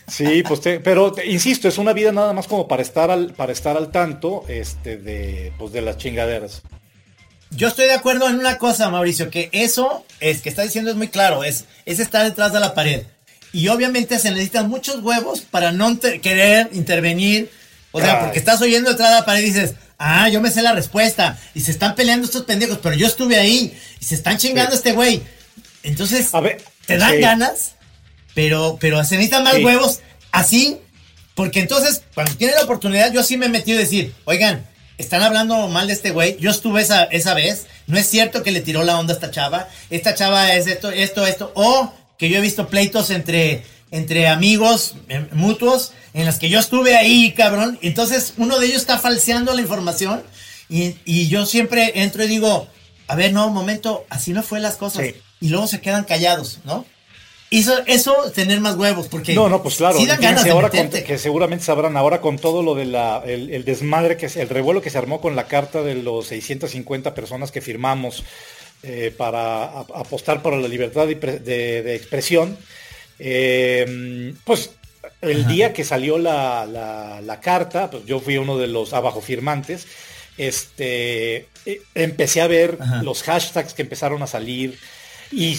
[0.07, 3.33] Sí, pues te- pero te- insisto, es una vida nada más como para estar al,
[3.33, 6.61] para estar al tanto, este, de, pues de las chingaderas.
[7.51, 10.97] Yo estoy de acuerdo en una cosa, Mauricio, que eso es que está diciendo es
[10.97, 13.03] muy claro, es, es estar detrás de la pared.
[13.53, 17.49] Y obviamente se necesitan muchos huevos para no te- querer intervenir.
[17.91, 18.23] O sea, Ay.
[18.25, 21.37] porque estás oyendo detrás de la pared y dices, ah, yo me sé la respuesta.
[21.53, 23.77] Y se están peleando estos pendejos, pero yo estuve ahí.
[24.01, 24.77] Y se están chingando a Sí.
[24.77, 25.21] este güey.
[25.83, 27.17] Entonces, A ver, te dan sí.
[27.19, 27.71] ganas,
[28.33, 29.63] pero, pero se necesitan más Sí.
[29.63, 29.99] huevos
[30.31, 30.77] así.
[31.35, 34.65] Porque entonces, cuando tiene la oportunidad, yo sí me metido a decir, oigan,
[34.97, 36.37] están hablando mal de este güey.
[36.39, 37.65] Yo estuve esa, esa vez.
[37.87, 39.67] No es cierto que le tiró la onda a esta chava.
[39.89, 41.51] Esta chava es esto, esto, esto.
[41.55, 41.91] O
[42.23, 46.95] que yo he visto pleitos entre, entre amigos eh, mutuos en las que yo estuve
[46.95, 47.77] ahí, cabrón.
[47.81, 50.23] Entonces, uno de ellos está falseando la información.
[50.69, 52.67] Y, y yo siempre entro y digo,
[53.07, 55.05] a ver, no, un momento, así no fue las cosas.
[55.05, 55.15] Sí.
[55.41, 56.85] Y luego se quedan callados, ¿no?
[57.51, 59.97] Eso, eso, tener más huevos, porque No, no, pues claro.
[59.99, 61.03] sí dan ganas de ahora con- meterte.
[61.05, 64.81] que seguramente sabrán ahora con todo lo de la el, el desmadre que el revuelo
[64.81, 68.23] que se armó con la carta de los 650 personas que firmamos
[68.83, 72.57] eh, para a- apostar por la libertad de, pre- de- de expresión.
[73.19, 74.71] Eh, pues
[75.21, 79.21] el día que salió la, la- la carta, pues yo fui uno de los abajo
[79.21, 79.87] firmantes.
[80.37, 83.03] Este eh, empecé a ver Ajá.
[83.03, 84.77] los hashtags que empezaron a salir.
[85.35, 85.57] Y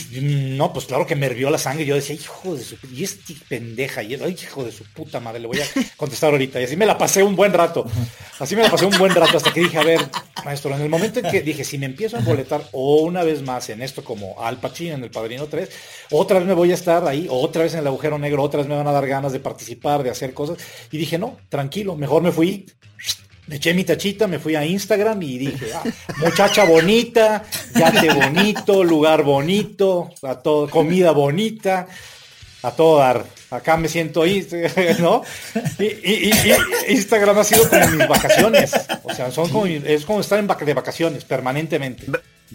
[0.56, 1.84] no, pues claro que me hervió la sangre.
[1.84, 5.40] Yo decía, hijo de su y este pendeja, y ay, hijo de su puta madre,
[5.40, 5.64] le voy a
[5.96, 6.60] contestar ahorita.
[6.60, 7.84] Y así me la pasé un buen rato.
[8.38, 10.00] Así me la pasé un buen rato hasta que dije, a ver,
[10.44, 13.42] maestro, en el momento en que dije, si me empiezo a boletar o una vez
[13.42, 15.68] más en esto como Al Pacino en El Padrino 3,
[16.12, 18.68] otra vez me voy a estar ahí, otra vez en el agujero negro, otra vez
[18.68, 20.58] me van a dar ganas de participar, de hacer cosas.
[20.92, 22.66] Y dije, no, tranquilo, mejor me fui
[23.46, 25.82] me eché mi tachita, me fui a Instagram y dije, ah,
[26.16, 31.86] muchacha bonita, yate bonito, lugar bonito, a todo, comida bonita,
[32.62, 33.24] a todo dar.
[33.50, 34.44] Acá me siento ahí,
[34.98, 35.22] ¿no?
[35.78, 36.32] Y, y- y-
[36.88, 38.72] y Instagram ha sido como mis vacaciones.
[39.04, 42.06] O sea, son como, es como estar en vac- de vacaciones permanentemente.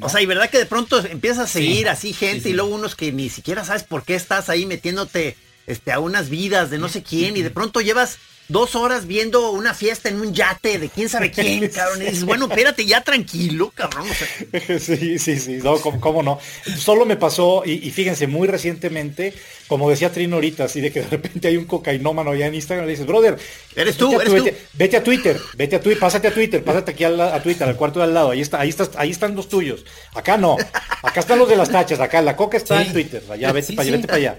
[0.01, 2.95] O sea, y verdad que de pronto empiezas a seguir así gente y luego unos
[2.95, 5.35] que ni siquiera sabes por qué estás ahí metiéndote
[5.67, 8.17] este, a unas vidas de no sé quién y de pronto llevas
[8.49, 12.01] dos horas viendo una fiesta en un yate de quién sabe quién, cabrón.
[12.01, 14.07] Y dices, bueno, espérate ya tranquilo, cabrón.
[14.09, 16.39] O sea, Sí, sí, sí, no, ¿cómo, cómo no?
[16.77, 19.33] Solo me pasó, y, y fíjense, muy recientemente,
[19.67, 22.85] como decía Trino ahorita, así de que de repente hay un cocainómano allá en Instagram
[22.85, 23.37] le dices, brother,
[23.75, 24.43] Eres tú, vete a, eres tú.
[24.45, 27.67] Vete, vete a Twitter, vete a Twitter, pásate a Twitter, pásate aquí al- a, Twitter,
[27.67, 29.85] al cuarto de al lado, ahí está, ahí estás, ahí están los tuyos.
[30.15, 30.57] Acá no,
[31.03, 32.87] acá están los de las tachas, acá la coca está Sí.
[32.87, 34.01] en Twitter, allá vete Sí, para allá, sí.
[34.01, 34.37] vete para allá.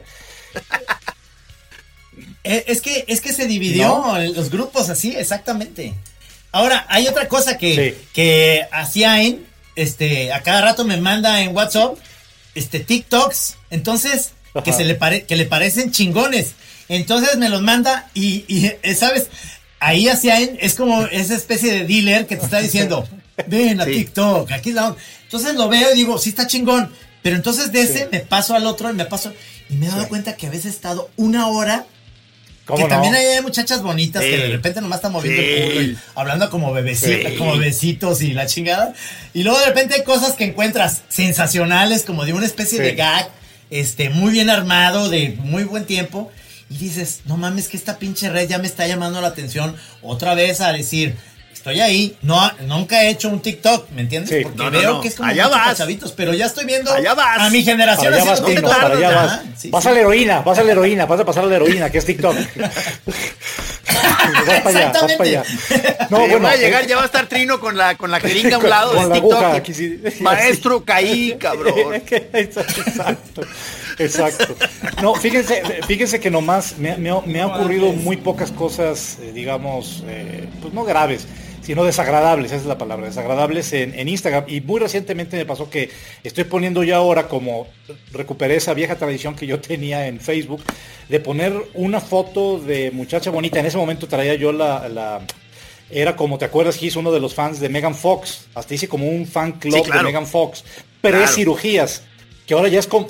[2.45, 4.17] Eh, Es que, es que se dividió ¿No?
[4.21, 5.95] en los grupos así, exactamente.
[6.53, 8.07] Ahora, hay otra cosa que, Sí.
[8.13, 9.45] que hacía en,
[9.77, 11.95] este, a cada rato me manda en WhatsApp,
[12.55, 14.33] este, TikToks, entonces,
[14.65, 16.55] que se le pare, que le parecen chingones.
[16.89, 19.29] Entonces me los manda y, y, eh, ¿sabes?
[19.79, 23.07] Ahí hacia él es como esa especie de dealer que te está diciendo,
[23.47, 23.93] ven a Sí.
[23.93, 25.01] TikTok, aquí es la onda".
[25.23, 26.93] Entonces lo veo y digo, sí está chingón.
[27.23, 29.33] Pero entonces de ese me paso al otro y me paso.
[29.69, 31.87] Y me he dado cuenta que a veces he estado una hora ¿Cómo
[32.67, 32.89] que no?
[32.89, 35.49] también hay muchachas bonitas que de repente nomás están moviendo Sí.
[35.49, 37.39] el culo y hablando como bebecitas, Sí.
[37.39, 38.93] como bebecitos y la chingada.
[39.35, 43.29] Y luego de repente hay cosas que encuentras sensacionales, como de una especie de gag,
[43.71, 46.31] este, muy bien armado, de muy buen tiempo.
[46.69, 50.35] Y dices, no mames, que esta pinche red ya me está llamando la atención otra
[50.35, 51.17] vez a decir,
[51.61, 52.17] estoy ahí.
[52.23, 54.31] No, nunca he hecho un TikTok, ¿me entiendes?
[54.31, 54.43] Sí.
[54.45, 55.01] Porque No, no, veo no.
[55.03, 55.77] que es como Allá vas.
[55.79, 57.39] chavitos, pero ya estoy viendo Allá vas.
[57.41, 58.71] a mi generación allá vas, TikTok.
[58.81, 59.41] para allá Ajá, vas.
[59.61, 59.89] sí, vas sí.
[59.91, 62.07] a la heroína, vas a la heroína, vas a pasar a la heroína, que es
[62.07, 62.35] TikTok.
[64.47, 65.43] vas para allá, vas para allá.
[66.09, 68.57] No, bueno, va a llegar, ya va a estar Trino con la, con la jeringa
[68.57, 69.33] a un lado con de la TikTok.
[69.35, 70.01] aguja, aquí sí.
[70.21, 71.95] Maestro, caí, cabrón.
[72.33, 73.43] Exacto,
[73.99, 74.57] exacto.
[75.03, 79.33] No, fíjense, fíjense que nomás me, me ha- me ha ocurrido muy pocas cosas, eh,
[79.35, 81.27] digamos, eh, pues no graves,
[81.63, 84.45] sino desagradables, esa es la palabra, desagradables en, en Instagram.
[84.49, 85.91] Y muy recientemente me pasó que
[86.25, 87.67] estoy poniendo ya ahora como
[88.13, 90.63] recuperé esa vieja tradición que yo tenía en Facebook
[91.09, 93.61] de poner una foto de muchacha bonita.
[93.61, 95.21] En ese momento traía yo la, la-
[95.91, 99.09] era como te acuerdas hizo uno de los fans de Megan Fox, hasta hice como
[99.09, 99.99] un fan club Sí, claro.
[100.01, 100.65] de Megan Fox,
[101.01, 101.29] pero Claro.
[101.31, 102.05] es cirugías,
[102.47, 103.09] que ahora ya es como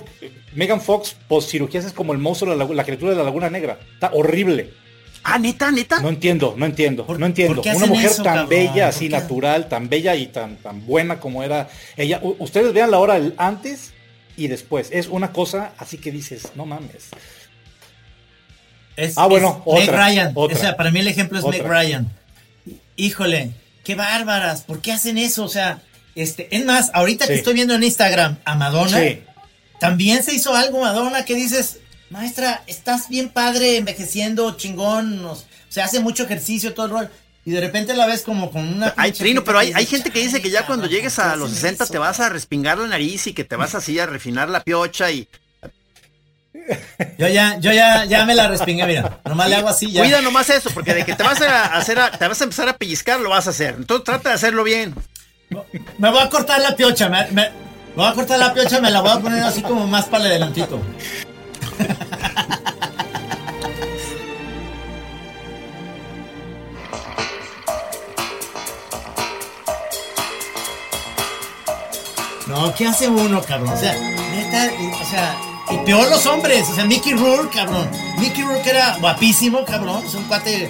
[0.54, 3.50] Megan Fox post cirugías es como el monstruo de la, la criatura de la Laguna
[3.50, 4.70] Negra, está horrible.
[5.22, 6.00] Ah, neta, neta.
[6.00, 7.60] No entiendo, no entiendo, ¿Por- no entiendo.
[7.62, 8.48] Una mujer eso, tan cabrón?
[8.48, 12.20] bella, ¿Por así natural, tan bella y tan, tan buena como era ella.
[12.22, 13.92] U- ustedes vean la hora el antes
[14.36, 14.88] y después.
[14.92, 17.08] Es una cosa así que dices, no mames.
[18.96, 20.32] Es, Ah, bueno, es Meg otra, Ryan.
[20.34, 20.56] otra.
[20.56, 21.80] O sea, para mí el ejemplo es Meg Otra.
[21.82, 22.10] Ryan.
[22.96, 23.52] Híjole,
[23.84, 24.62] qué bárbaras.
[24.62, 25.44] ¿Por qué hacen eso?
[25.44, 25.80] O sea,
[26.14, 29.20] este, es más, ahorita que estoy viendo en Instagram a Madonna, Sí.
[29.78, 31.78] también se hizo algo, Madonna, que dices,
[32.10, 35.24] maestra, estás bien padre, envejeciendo, chingón.
[35.24, 35.36] O
[35.68, 37.10] sea, hace mucho ejercicio, todo el rol.
[37.44, 38.92] Y de repente la ves como con una.
[38.96, 41.30] Hay trino, pero hay, hay gente que dice que "Chale, ya cuando llegues ¿por qué
[41.30, 43.74] a los hacen 60 eso?" te vas a respingar la nariz y que te vas
[43.74, 45.26] así a refinar la piocha y
[47.18, 49.20] Yo ya, yo ya, ya me la respingué, mira.
[49.24, 50.02] Nomás le hago así ya.
[50.02, 52.68] cuida nomás eso, porque de que te vas a hacer, a- te vas a empezar
[52.68, 53.74] a pellizcar lo vas a hacer.
[53.78, 54.94] Entonces trata de hacerlo bien.
[55.98, 57.50] Me voy a cortar la piocha, me, me- me
[57.96, 60.30] voy a cortar la piocha, me la voy a poner así como más para el
[60.32, 60.80] adelantito.
[72.50, 73.72] No, ¿qué hace uno, cabrón?
[73.72, 74.70] O sea, neta,
[75.00, 75.36] o sea,
[75.70, 77.88] y peor los hombres, o sea, Mickey Rourke, cabrón.
[78.18, 80.68] Mickey Rourke era guapísimo, cabrón, es un cuate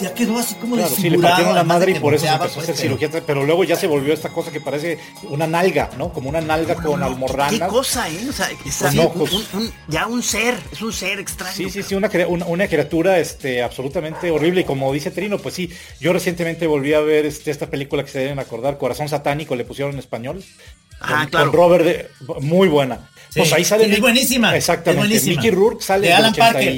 [0.00, 2.52] ya quedó así como Claro, sí, le partieron la madre y por eso se empezó
[2.52, 5.46] a pues, hacer pero- cirugía, pero luego ya se volvió esta cosa que parece una
[5.46, 6.12] nalga, ¿no?
[6.12, 7.52] Como una nalga con almorranas.
[7.52, 8.18] ¿Qué cosa, eh?
[8.28, 8.48] O sea,
[8.90, 9.20] un-
[9.60, 11.54] un- ya un ser, es un ser extraño.
[11.54, 14.62] Sí, sí, sí, una, una, una criatura este, absolutamente horrible.
[14.62, 15.70] Y como dice Trino, pues sí,
[16.00, 19.64] yo recientemente volví a ver este, esta película que se deben acordar, Corazón Satánico, le
[19.64, 20.42] pusieron en español.
[21.00, 21.50] Ah, con, claro.
[21.50, 22.08] con Robert, de-
[22.40, 23.10] muy buena.
[23.28, 23.92] Sí, pues ahí sale.
[23.92, 25.16] es buenísima, Exactamente.
[25.16, 25.42] es buenísima.
[25.42, 26.72] Mickey Rourke sale en el Alan Parker.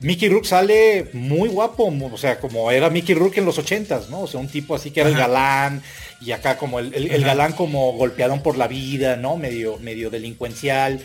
[0.00, 0.06] 87.
[0.06, 4.20] Mickey Rourke sale muy guapo, o sea, como era Mickey Rourke en los 80s, ¿no?
[4.22, 5.82] O sea, un tipo así que era el galán
[6.20, 9.36] y acá como el, el- el galán como golpeadón por la vida, ¿no?
[9.36, 11.00] Medio, medio delincuencial.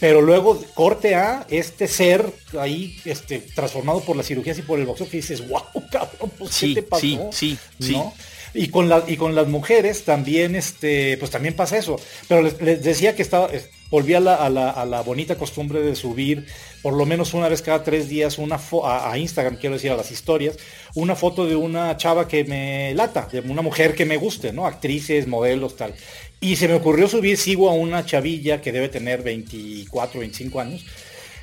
[0.00, 2.26] Pero luego corte a este ser
[2.58, 6.50] ahí este, transformado por las cirugías y por el boxeo que dices, wow, cabrón, pues,
[6.50, 7.02] ¿qué Sí, te pasó?
[7.02, 7.92] sí, sí, sí.
[7.92, 8.12] ¿No?
[8.54, 11.96] Y con, la, y con las mujeres también, este, pues también pasa eso.
[12.28, 15.36] Pero les, les decía que estaba, es- volví a la, a, la, a la bonita
[15.36, 16.46] costumbre de subir
[16.82, 19.90] por lo menos una vez cada tres días una fo- a, a Instagram, quiero decir,
[19.92, 20.56] a las historias,
[20.94, 24.66] una foto de una chava que me lata, de una mujer que me guste, ¿no?
[24.66, 25.94] Actrices, modelos, tal.
[26.40, 30.84] Y se me ocurrió subir, sigo a una chavilla que debe tener 24, 25 años,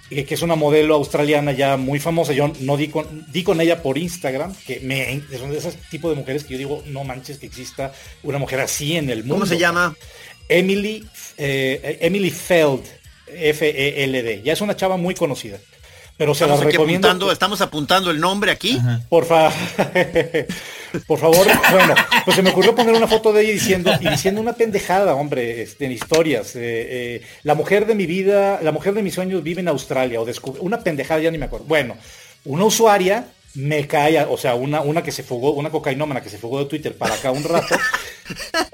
[0.09, 2.33] que es una modelo australiana ya muy famosa.
[2.33, 6.11] Yo no di con, di con ella por Instagram, que me, son de esos tipos
[6.11, 9.35] de mujeres que yo digo, no manches que exista una mujer así en el mundo.
[9.35, 9.95] ¿Cómo se llama?
[10.59, 11.05] Emily,
[11.37, 12.83] eh, Emily Feld,
[13.27, 14.41] F-E-L-D.
[14.43, 15.57] Ya es una chava muy conocida.
[16.17, 17.07] Pero se la Estamos recomiendo.
[17.07, 18.79] apuntando, estamos apuntando el nombre aquí.
[19.09, 19.51] Por favor,
[21.07, 21.95] por favor, bueno,
[22.25, 25.63] pues se me ocurrió poner una foto de ella diciendo, y diciendo una pendejada, hombre,
[25.63, 26.55] este, en historias.
[26.55, 30.21] eh, eh, la mujer de mi vida, la mujer de mis sueños vive en Australia,
[30.21, 31.65] o descub- una pendejada, ya ni me acuerdo.
[31.65, 31.95] Bueno,
[32.45, 33.25] una usuaria
[33.55, 36.65] me cae, o sea, una, una que se fugó, una cocainómana que se fugó de
[36.65, 37.75] Twitter para acá un rato,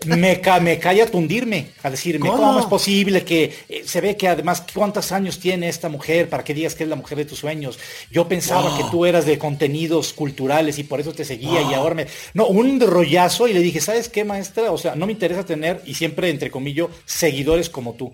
[0.06, 2.42] me, ca- me cae a tundirme, a decirme, ¿Cómo?
[2.44, 6.44] ¿cómo, es posible que eh, se ve que además cuántos años tiene esta mujer para
[6.44, 7.80] que digas que es la mujer de tus sueños?
[8.12, 11.96] Yo pensaba que tú eras de contenidos culturales y por eso te seguía y ahora
[11.96, 12.08] me...
[12.34, 14.72] No, un rollazo y le dije, ¿sabes qué, maestra?
[14.72, 18.14] O sea, no me interesa tener, y siempre entre comillas, seguidores como tú.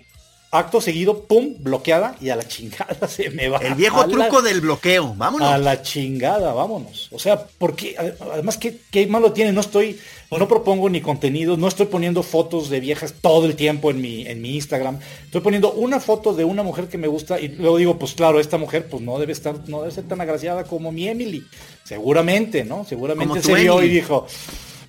[0.56, 3.58] Acto seguido, pum, bloqueada y a la chingada se me va.
[3.58, 5.08] El viejo A la- truco del bloqueo.
[5.08, 5.60] a Vámonos.
[5.60, 7.08] la chingada, vámonos.
[7.10, 9.50] O sea, porque ade- además, ¿qué, qué malo tiene?
[9.52, 9.98] No estoy,
[10.30, 14.26] no propongo ni contenido, no estoy poniendo fotos de viejas todo el tiempo en mi,
[14.26, 14.98] en mi Instagram.
[15.24, 18.38] Estoy poniendo una foto de una mujer que me gusta y luego digo, pues claro,
[18.38, 21.44] esta mujer pues no debe estar, no debe ser tan agraciada como mi Emily.
[21.82, 22.84] Seguramente, ¿no?
[22.88, 24.26] Seguramente se vio y dijo,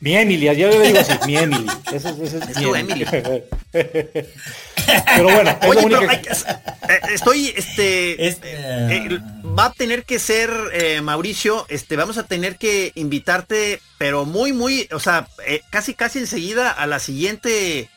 [0.05, 1.65] mi Emily, yo le digo así, mi Emily.
[1.91, 3.05] Ese es, es Es mi tu Emily.
[3.11, 3.41] Emily.
[3.73, 9.19] Pero bueno, es Oye, lo único pero que- hay eh, estoy, este, Es- eh,
[9.57, 14.53] va a tener que ser, eh, Mauricio, este, vamos a tener que invitarte, pero muy,
[14.53, 17.89] muy, o sea, eh, casi, casi enseguida a la siguiente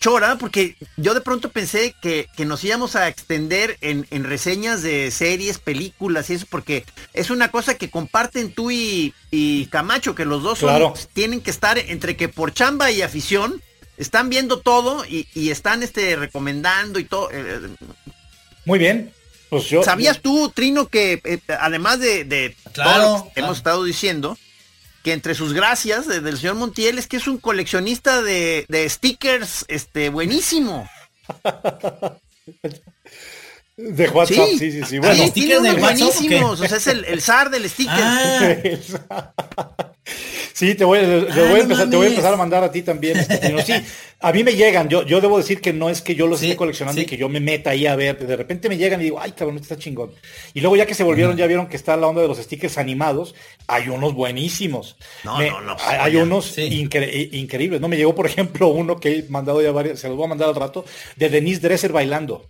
[0.00, 4.82] chora, porque yo de pronto pensé que, que nos íbamos a extender en, en, reseñas
[4.82, 10.14] de series, películas y eso, porque es una cosa que comparten tú y, y Camacho,
[10.14, 13.62] que los dos son, tienen que estar entre que por chamba y afición,
[13.96, 17.30] están viendo todo y, y están este, recomendando y todo.
[17.32, 17.60] Eh,
[18.64, 19.12] Muy bien.
[19.50, 24.36] Pues yo, ¿Sabías tú, Trino, que eh, además de, de claro, que hemos estado diciendo,
[25.04, 28.88] que entre sus gracias de, del señor Montiel es que es un coleccionista de, de
[28.88, 30.88] stickers este buenísimo.
[33.76, 34.98] De WhatsApp, sí, sí, sí.
[34.98, 37.92] Bueno, sí, tiene unos buenísimos, o sea, es el, el zar del sticker.
[39.10, 39.32] Ah.
[40.54, 42.62] Sí, te voy, te, ah, voy a empezar, no te voy a empezar a mandar
[42.62, 43.16] a ti también.
[43.18, 43.72] Este, sí,
[44.20, 46.46] a mí me llegan, yo, yo debo decir que no es que yo los sí,
[46.46, 47.06] esté coleccionando sí.
[47.06, 49.32] y que yo me meta ahí a ver, de repente me llegan y digo, ay
[49.32, 50.12] cabrón, está chingón.
[50.52, 51.40] Y luego ya que se volvieron, uh -huh.
[51.40, 53.34] ya vieron que está la onda de los stickers animados,
[53.66, 54.96] hay unos buenísimos.
[55.24, 55.76] No, me, no, no.
[55.80, 56.62] Hay, hay unos sí.
[56.62, 57.88] incre increíbles, ¿no?
[57.88, 60.50] Me llegó, por ejemplo, uno que he mandado ya varios, se los voy a mandar
[60.50, 60.84] al rato,
[61.16, 62.48] de Denise Dresser bailando.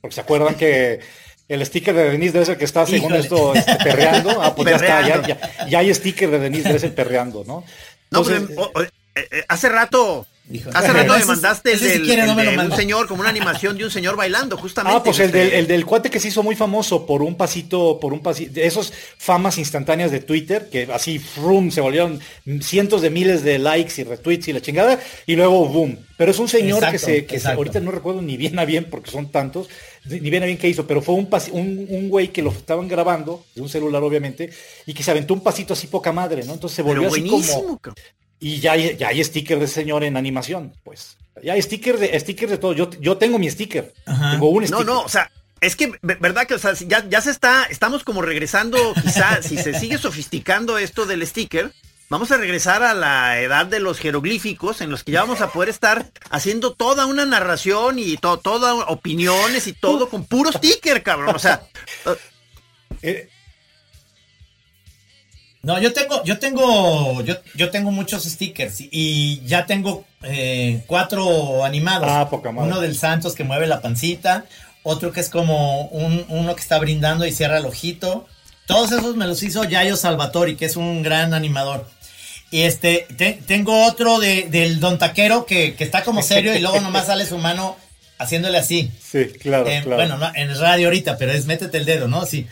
[0.00, 1.00] Porque se acuerdan que
[1.48, 3.18] el sticker de Denise Dresser que está, según Híjole.
[3.20, 4.40] esto, este, perreando.
[4.42, 5.08] Ah, pues perreando.
[5.08, 7.64] ya está, ya, ya, ya, hay sticker de Denise Dresser perreando, ¿no?
[8.04, 10.76] Entonces, no, pero, o, o, eh, hace rato Híjole.
[10.76, 13.84] Hace rato me mandaste el, del, si el de un señor, como una animación de
[13.84, 14.98] un señor bailando, justamente.
[14.98, 18.00] Ah, pues el del, el del, cuate que se hizo muy famoso por un pasito,
[18.00, 22.18] por un pasito, de esos famas instantáneas de Twitter, que así, frum, se volvieron
[22.62, 25.98] cientos de miles de likes y retweets y la chingada, y luego, boom.
[26.16, 28.64] Pero es un señor exacto, que se, que se, ahorita no recuerdo ni bien a
[28.64, 29.68] bien, porque son tantos,
[30.04, 32.88] ni bien a bien qué hizo, pero fue un, un, un güey que lo estaban
[32.88, 34.50] grabando, de un celular obviamente,
[34.84, 36.54] y que se aventó un pasito así poca madre, ¿no?
[36.54, 37.80] Entonces se volvió así como...
[38.40, 41.18] Y ya hay, ya hay sticker de señor en animación, pues.
[41.42, 42.72] Ya hay sticker de, sticker de todo.
[42.72, 43.92] Yo, yo tengo mi sticker.
[44.06, 44.32] Ajá.
[44.32, 44.86] Tengo un sticker.
[44.86, 45.30] No, no, o sea,
[45.60, 46.46] es que, ¿verdad?
[46.46, 50.78] Que, o sea, ya, ya se está, estamos como regresando, quizá, si se sigue sofisticando
[50.78, 51.70] esto del sticker,
[52.08, 55.52] vamos a regresar a la edad de los jeroglíficos, en los que ya vamos a
[55.52, 61.02] poder estar haciendo toda una narración y to, toda opiniones y todo con puro sticker,
[61.02, 61.36] cabrón.
[61.36, 61.62] O sea.
[63.02, 63.28] eh,
[65.62, 71.64] no, yo tengo, yo tengo, yo, yo tengo muchos stickers y ya tengo eh, cuatro
[71.64, 72.08] animados.
[72.10, 72.70] Ah, poca madre.
[72.70, 74.46] Uno del Santos que mueve la pancita,
[74.82, 78.26] otro que es como un, uno que está brindando y cierra el ojito.
[78.66, 81.86] Todos esos me los hizo Yayo Salvatori, que es un gran animador.
[82.50, 86.60] Y este, te, tengo otro de, del Don Taquero que, que está como serio y
[86.60, 87.76] luego nomás sale su mano
[88.16, 88.90] haciéndole así.
[89.02, 89.96] Sí, claro, eh, claro.
[89.96, 92.24] Bueno, no, en radio ahorita, pero es métete el dedo, ¿no?
[92.24, 92.46] Sí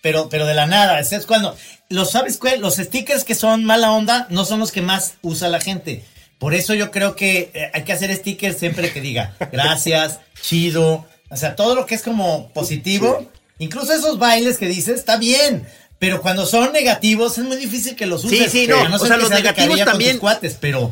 [0.00, 1.00] pero, pero de la nada.
[1.00, 1.56] Es cuando,
[1.88, 5.60] los sabes los stickers que son mala onda no son los que más usa la
[5.60, 6.04] gente.
[6.38, 11.06] Por eso yo creo que eh, hay que hacer stickers siempre que diga gracias, chido,
[11.28, 13.28] o sea, todo lo que es como positivo, sí.
[13.58, 15.66] incluso esos bailes que dices, está bien.
[15.98, 18.50] Pero cuando son negativos es muy difícil que los uses.
[18.50, 18.88] Sí, sí, no.
[18.88, 20.18] no o sea, los negativos también.
[20.18, 20.90] cuates, pero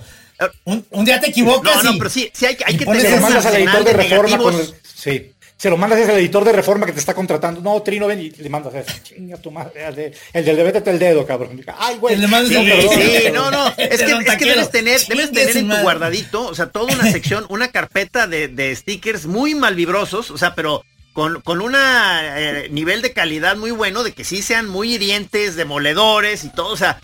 [0.64, 1.76] un, un, día te equivocas.
[1.76, 3.18] No, no, y, pero sí, sí hay, hay que tener.
[3.18, 6.86] Mandas al editor de reforma con el, Sí se lo mandas al editor de reforma
[6.86, 7.60] que te está contratando.
[7.60, 8.92] No, Trino, ven y le mandas eso.
[9.02, 9.88] Chinga tu madre.
[9.88, 11.60] El, de, el del de vétete el dedo, cabrón.
[11.76, 12.16] Ay, güey.
[12.16, 13.66] Sí, sí, no, no.
[13.76, 17.10] Es que, es que debes tener, debes tener en tu guardadito, o sea, toda una
[17.12, 22.68] sección, una carpeta de, de stickers muy malvibrosos, o sea, pero con, con un eh,
[22.70, 26.76] nivel de calidad muy bueno, de que sí sean muy hirientes, demoledores y todo, o
[26.76, 27.00] sea,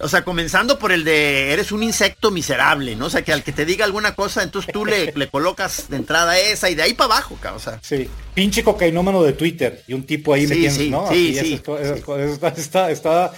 [0.00, 3.06] o sea, comenzando por el de eres un insecto miserable, ¿no?
[3.06, 5.96] O sea, que al que te diga alguna cosa, entonces tú le, le colocas de
[5.96, 7.60] entrada esa y de ahí para abajo, cabrón.
[7.60, 7.80] O sea.
[7.82, 11.08] Sí, pinche cocainómano de Twitter y un tipo ahí sí, metiendo, sí, ¿no?
[11.08, 11.54] Sí, sí.
[11.54, 13.32] Está, está, está, está,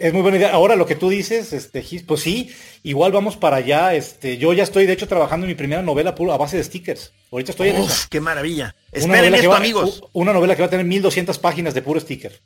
[0.00, 0.52] es muy buena idea.
[0.52, 2.50] Ahora lo que tú dices, este, pues sí,
[2.82, 3.94] igual vamos para allá.
[3.94, 7.12] Este, yo ya estoy de hecho trabajando en mi primera novela a base de stickers.
[7.30, 8.06] Ahorita estoy Uf, en eso.
[8.10, 8.74] qué maravilla.
[8.92, 10.02] Esperen esto, va, amigos.
[10.12, 12.40] Una novela que va a tener 1200 páginas de puro sticker.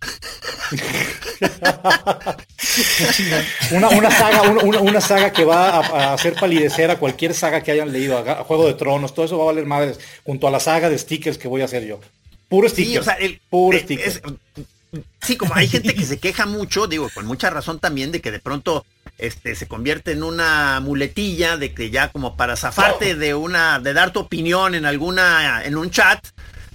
[3.72, 7.62] una, una, saga, una, una, saga que va a, a, hacer palidecer a cualquier saga
[7.62, 10.48] que hayan leído, a, a, Juego de Tronos, todo eso va a valer madres, junto
[10.48, 12.00] a la saga de stickers que voy a hacer yo.
[12.48, 12.92] Puro sticker.
[12.92, 14.08] Sí, o sea, el, puro eh, sticker.
[14.08, 14.22] Es,
[15.22, 18.30] sí, como hay gente que se queja mucho, digo, con mucha razón también, de que
[18.30, 18.84] de pronto
[19.18, 23.92] este, se convierte en una muletilla, de que ya como para zafarte de una, de
[23.92, 26.24] dar tu opinión en alguna, en un chat,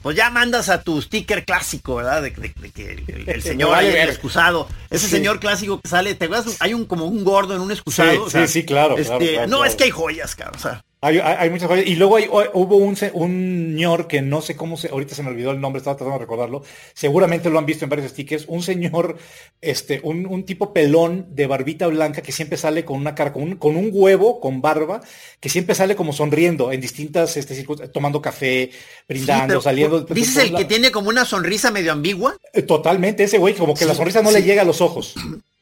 [0.01, 2.21] pues ya mandas a tu sticker clásico, ¿verdad?
[2.21, 5.11] De, de, de que el, el señor el excusado, ese sí.
[5.11, 8.11] señor clásico que sale, te acuerdas, hay un como un gordo en un excusado.
[8.11, 9.65] Sí, o sea, sí, sí, claro, este, claro, claro, No, claro.
[9.65, 10.83] es que hay joyas, cara, o sea.
[11.05, 11.85] Hay, hay, hay, muchas cosas.
[11.85, 15.29] Y luego hay, hubo un, un señor que no sé cómo se, ahorita se me
[15.29, 16.63] olvidó el nombre, estaba tratando de recordarlo.
[16.95, 18.45] Seguramente lo han visto en varios stickers.
[18.47, 19.15] Un señor,
[19.61, 23.43] este, un, un tipo pelón de barbita blanca que siempre sale con una cara, con
[23.43, 25.01] un, con un huevo, con barba,
[25.39, 28.71] que siempre sale como sonriendo en distintas, este, tomando café,
[29.07, 30.01] brindando, sí, saliendo.
[30.01, 30.59] ¿Dices el la...
[30.59, 32.35] que tiene como una sonrisa medio ambigua?
[32.51, 34.37] Eh, Totalmente, ese güey, como que sí, la sonrisa no sí.
[34.39, 35.13] le llega a los ojos.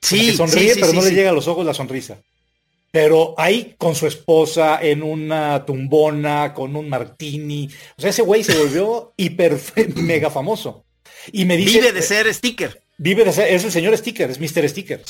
[0.01, 2.17] Sí, sonríe, sí, pero no le llega a los ojos la sonrisa.
[2.93, 7.67] Pero ahí con su esposa en una tumbona, con un martini.
[7.97, 9.59] O sea, ese güey se volvió hiper
[9.95, 10.85] mega famoso.
[11.31, 11.79] Y me dice.
[11.79, 12.83] Vive de ser sticker.
[12.99, 14.69] Vive de ser, es el señor sticker, es Mr.
[14.69, 15.01] Sticker.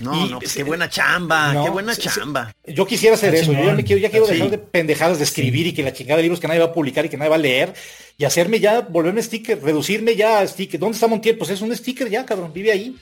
[0.00, 2.52] No, no, pues qué buena chamba, qué buena chamba.
[2.66, 5.68] Yo quisiera hacer eso, yo ya, me quiero, ya quiero dejar de pendejadas de escribir
[5.68, 7.36] y que la chingada de libros que nadie va a publicar y que nadie va
[7.36, 7.74] a leer
[8.18, 10.80] y hacerme ya, volverme sticker, reducirme ya a sticker.
[10.80, 11.38] ¿Dónde está Montiel?
[11.38, 12.96] Pues es un sticker ya, cabrón, vive ahí.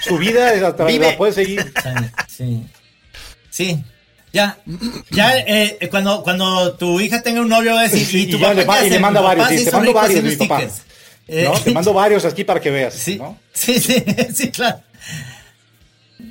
[0.00, 0.52] Su vida
[0.86, 1.10] vive.
[1.10, 1.70] la puede seguir.
[2.28, 2.64] Sí.
[3.58, 3.76] Sí.
[4.32, 4.56] Ya,
[5.10, 9.00] ya eh, cuando, cuando tu hija tenga un novio decir, y, tu papá y le,
[9.00, 10.62] manda varios, te mando varios mi papá.
[11.26, 11.52] ¿no?
[11.54, 12.94] Te mando varios aquí para que veas.
[12.94, 13.36] Sí, ¿no?
[13.52, 14.04] sí, sí,
[14.34, 14.80] sí, claro.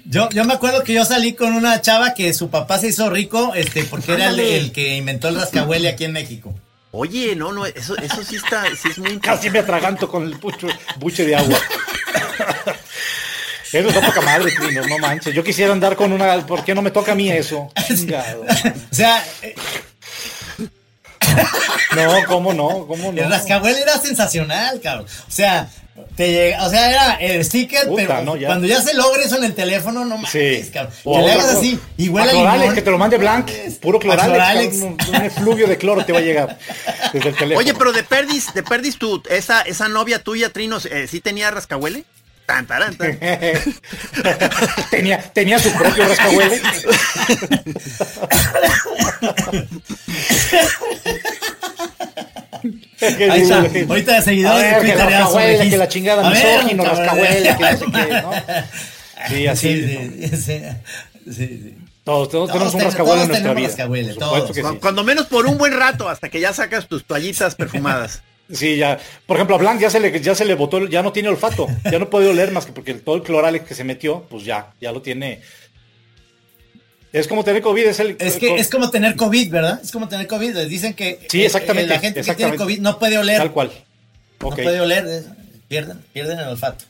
[0.05, 3.09] Yo, yo me acuerdo que yo salí con una chava que su papá se hizo
[3.09, 6.55] rico, este, porque era el, que inventó el rascahuele aquí en México.
[6.91, 10.39] Oye, no, no, eso, eso sí está, sí es muy Casi me atraganto con el
[10.39, 10.67] pucho,
[10.97, 11.59] buche de agua.
[13.73, 15.33] Eso es poca madre, Trino, no manches.
[15.33, 16.45] Yo quisiera andar con una.
[16.45, 17.69] ¿Por qué no me toca a mí eso?
[18.91, 19.25] o sea.
[19.41, 19.55] Eh,
[21.95, 22.87] no, ¿cómo no?
[22.87, 23.21] ¿Cómo no?
[23.21, 25.05] El rascahuele era sensacional, cabrón.
[25.05, 25.69] O sea,
[26.15, 29.53] te llega, o sea, era el sticker, pero cuando ya se logre eso en el
[29.53, 30.69] teléfono, no mames, sí.
[30.71, 30.93] cabrón.
[31.03, 32.75] Que le hagas así, igual a limón.
[32.75, 33.51] que te lo mande blank,
[33.81, 36.57] puro cloralex, un, un, efluvio de cloro te va a llegar
[37.13, 37.59] desde el teléfono.
[37.59, 41.51] Oye, pero de perdis, de perdis tú, esa, esa novia tuya, Trinos, eh, ¿sí tenía
[41.51, 42.05] rascahuele?
[42.47, 43.19] Tan, tan, tan.
[44.89, 46.61] tenía, tenía su propio rascahuele.
[53.29, 53.57] Ahí está.
[53.89, 55.07] Ahorita de seguidores de Twitter
[55.59, 58.31] que, que la chingada misógino, rascahuele, que no sé qué, ¿no?
[59.27, 59.81] Sí, así.
[59.81, 60.61] Sí, sí,
[61.25, 61.77] sí, sí.
[62.05, 63.27] Todos, todos, tenemos un rascahuele en
[63.57, 64.13] nuestra vida.
[64.17, 64.57] Todos.
[64.57, 68.21] Cuando, cuando menos por un buen rato, hasta que ya sacas tus toallitas perfumadas.
[68.51, 68.99] Sí, ya.
[69.25, 71.67] Por ejemplo, a Blanc ya se le, ya se le botó, ya no tiene olfato.
[71.91, 74.73] Ya no puede oler más que porque todo el cloral que se metió, pues ya,
[74.79, 75.41] ya lo tiene.
[77.11, 78.15] Es como tener COVID, es el.
[78.19, 79.79] Es que es como tener COVID, ¿verdad?
[79.83, 80.55] Es como tener COVID.
[80.55, 83.37] Les dicen que sí, exactamente, la gente que tiene COVID no puede oler.
[83.37, 83.71] Tal cual.
[84.39, 85.23] No puede oler,
[85.67, 86.85] pierden, pierden el olfato.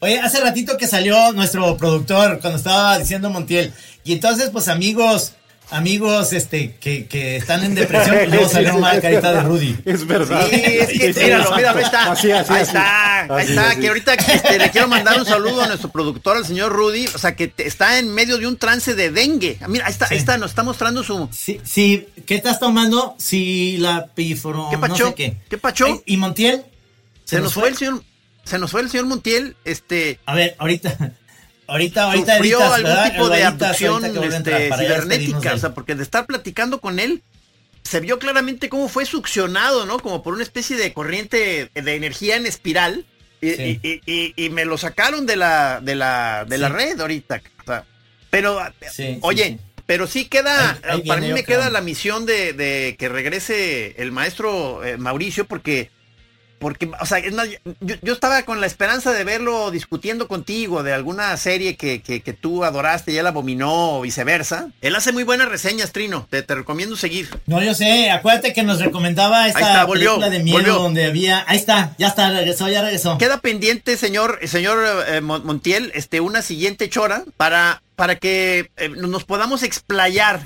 [0.00, 3.72] Oye, hace ratito que salió nuestro productor cuando estaba diciendo Montiel.
[4.04, 5.32] Y entonces, pues amigos,
[5.70, 9.76] amigos este que, que están en depresión y luego salió mal carita de Rudy.
[9.84, 10.46] Es verdad.
[10.50, 12.12] Sí, es que míralo, míralo, ahí está.
[12.12, 13.76] Así, así, ahí está, ahí está.
[13.76, 17.06] Que ahorita este, le quiero mandar un saludo a nuestro productor, al señor Rudy.
[17.14, 19.58] O sea, que está en medio de un trance de dengue.
[19.68, 21.28] Mira, ahí está, ahí está, nos está mostrando su.
[21.32, 23.14] Sí, sí, ¿qué estás tomando?
[23.18, 24.68] Si la píforo.
[24.70, 25.04] ¿Qué pacho?
[25.04, 25.36] No sé qué.
[25.48, 26.02] ¿Qué pacho?
[26.06, 26.64] ¿Y Montiel?
[27.24, 28.02] Se, nos, fue el señor.
[28.44, 30.20] Se nos fue el señor Montiel, este.
[30.26, 31.12] A ver, ahorita.
[31.68, 36.80] Ahorita, ahorita sufrió algún tipo de abducción este, cibernética, o sea, porque de estar platicando
[36.80, 37.22] con él,
[37.82, 39.98] se vio claramente cómo fue succionado, ¿no?
[39.98, 43.04] Como por una especie de corriente de energía en espiral.
[43.40, 47.42] Y, me lo sacaron de la, de la, de la red ahorita.
[48.30, 48.60] pero,
[49.20, 54.84] oye, pero sí queda, para mí me queda la misión de, que regrese el maestro
[54.84, 55.90] eh, Mauricio, porque
[56.58, 57.20] porque, o sea,
[57.80, 62.64] yo, estaba con la esperanza de verlo discutiendo contigo de alguna serie que, que, tú
[62.64, 64.70] adoraste y él abominó o viceversa.
[64.80, 66.26] Él hace muy buenas reseñas, Trino.
[66.30, 67.28] Te, te, recomiendo seguir.
[67.46, 68.10] No, yo sé.
[68.10, 71.44] Acuérdate que nos recomendaba esta película de miedo donde había.
[71.46, 73.18] Ahí está, ya está, regresó, ya regresó.
[73.18, 74.78] Queda pendiente, señor, señor
[75.08, 80.40] eh, Montiel, este, una siguiente chora para, para que eh, nos podamos explayar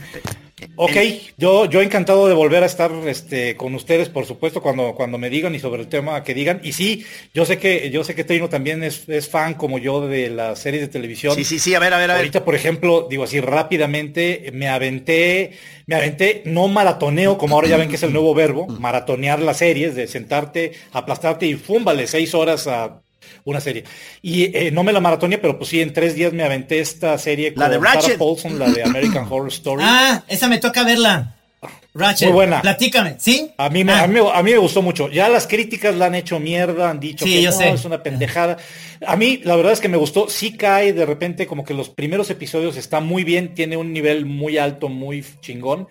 [0.77, 0.97] Ok,
[1.37, 5.31] yo, yo encantado de volver a estar este, con ustedes, por supuesto, cuando, cuando me
[5.31, 6.61] digan y sobre el tema que digan.
[6.63, 7.05] Y sí,
[7.35, 10.83] yo sé que, yo sé que Trino también es, fan como yo de las series
[10.83, 11.35] de televisión.
[11.35, 12.21] Sí, sí, sí, a ver, a ver, a ver.
[12.21, 15.53] Ahorita, por ejemplo, digo así rápidamente, me aventé,
[15.87, 19.59] me aventé, no maratoneo, como ahora ya ven que es el nuevo verbo, maratonear las
[19.59, 23.03] series, de sentarte, aplastarte y fúmbale seis horas a
[23.45, 23.85] una serie.
[24.23, 27.17] Y eh, no me la maratoné, pero pues sí, en tres días me aventé esta
[27.19, 29.83] serie la con de Sarah Paulson, la de American Horror Story.
[29.85, 31.37] Ah, esa me toca verla.
[31.93, 32.29] Ratchet.
[32.29, 32.63] Muy buena.
[32.63, 33.51] Platícame, ¿sí?
[33.57, 34.05] A mí, me, ah.
[34.05, 35.09] a, mí, a mí me gustó mucho.
[35.09, 38.59] Ya las críticas la han hecho mierda, han dicho que no, es una pendejada.
[39.07, 40.29] A mí, la verdad es que me gustó.
[40.29, 44.27] Sí cae de repente, como que los primeros episodios está muy bien, tiene un nivel
[44.27, 45.89] muy alto, muy chingón.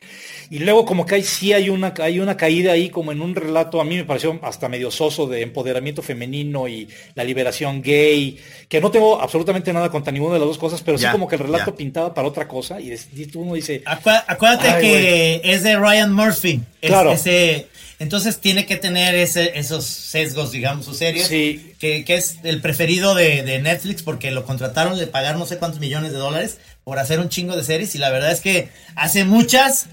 [0.51, 3.35] Y luego como que hay, sí hay una, hay una caída ahí como en un
[3.35, 8.39] relato, a mí me pareció hasta medio soso de empoderamiento femenino y la liberación gay,
[8.67, 11.35] que no tengo absolutamente nada contra ninguna de las dos cosas, pero sí como que
[11.35, 12.95] el relato pintaba para otra cosa y,
[13.35, 13.83] uno dice...
[13.85, 16.61] acuérdate que es de Ryan Murphy.
[16.81, 17.11] claro.
[17.11, 17.67] Ese,
[17.99, 21.25] entonces tiene que tener ese, esos sesgos, digamos, su serie.
[21.25, 21.73] Sí.
[21.79, 25.81] Que, es el preferido de, de, Netflix porque lo contrataron, le pagaron no sé cuántos
[25.81, 29.25] millones de dólares por hacer un chingo de series y la verdad es que hace
[29.25, 29.87] muchas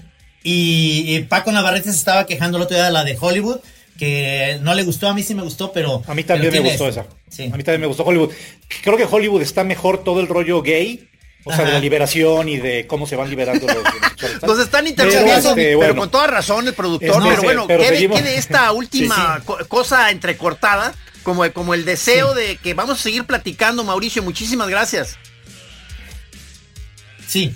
[0.49, 3.59] y, Paco Navarrete se estaba quejando el otro día de la de Hollywood,
[3.99, 6.03] que no le gustó, a mí sí me gustó, pero...
[6.07, 7.01] A mí también me gustó esa.
[7.01, 8.31] A mí también me gustó Hollywood.
[8.81, 11.09] Creo que Hollywood está mejor todo el rollo gay
[11.47, 14.43] O sea, de la liberación y de cómo se van liberando los homosexuales.
[14.43, 15.95] Nos están interrumpiendo, Pero, pero, este, bueno.
[15.95, 17.21] con toda razón el productor.
[17.23, 20.93] Pero sí, bueno, pero quede esta última Sí, cosa entrecortada,
[21.23, 24.23] como, como el deseo de que vamos a seguir platicando, Mauricio.
[24.23, 25.17] Muchísimas gracias.
[27.27, 27.53] Sí.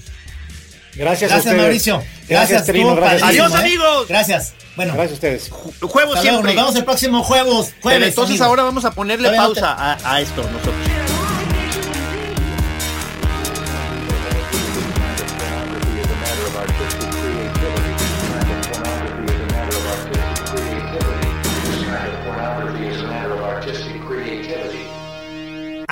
[0.94, 1.58] Gracias, a Gracias, ustedes.
[1.62, 2.04] Mauricio.
[2.28, 2.90] Gracias, Trino.
[2.90, 3.24] estuvo Gracias.
[3.30, 3.58] Adiós, ¿eh?
[3.58, 4.08] amigos.
[4.10, 4.54] Gracias.
[4.76, 5.50] Bueno, Gracias a ustedes.
[5.50, 6.54] Juego hasta luego, siempre.
[6.54, 7.68] nos vemos el próximo jueves.
[7.70, 11.01] Pero jueves entonces ahora vamos a ponerle Todavía no te- pausa a, a esto nosotros.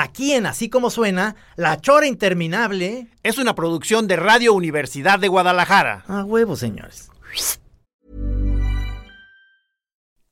[0.10, 3.10] Aquí en Así como suena, La Chora Interminable.
[3.22, 6.03] Es una producción de Radio Universidad de Guadalajara.
[6.07, 7.12] A huevo, señores.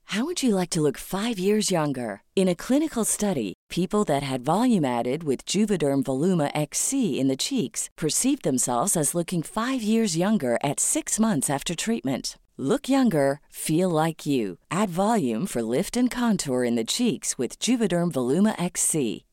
[0.06, 2.24] How would you like to look five years younger?
[2.36, 7.38] In a clinical study, people that had volume added with Juvederm Voluma XC in the
[7.38, 12.40] cheeks perceived themselves as looking five years younger at six months after treatment.
[12.58, 14.58] Look younger, feel like you.
[14.72, 19.27] Add volume for lift and contour in the cheeks with Juvederm Voluma XC.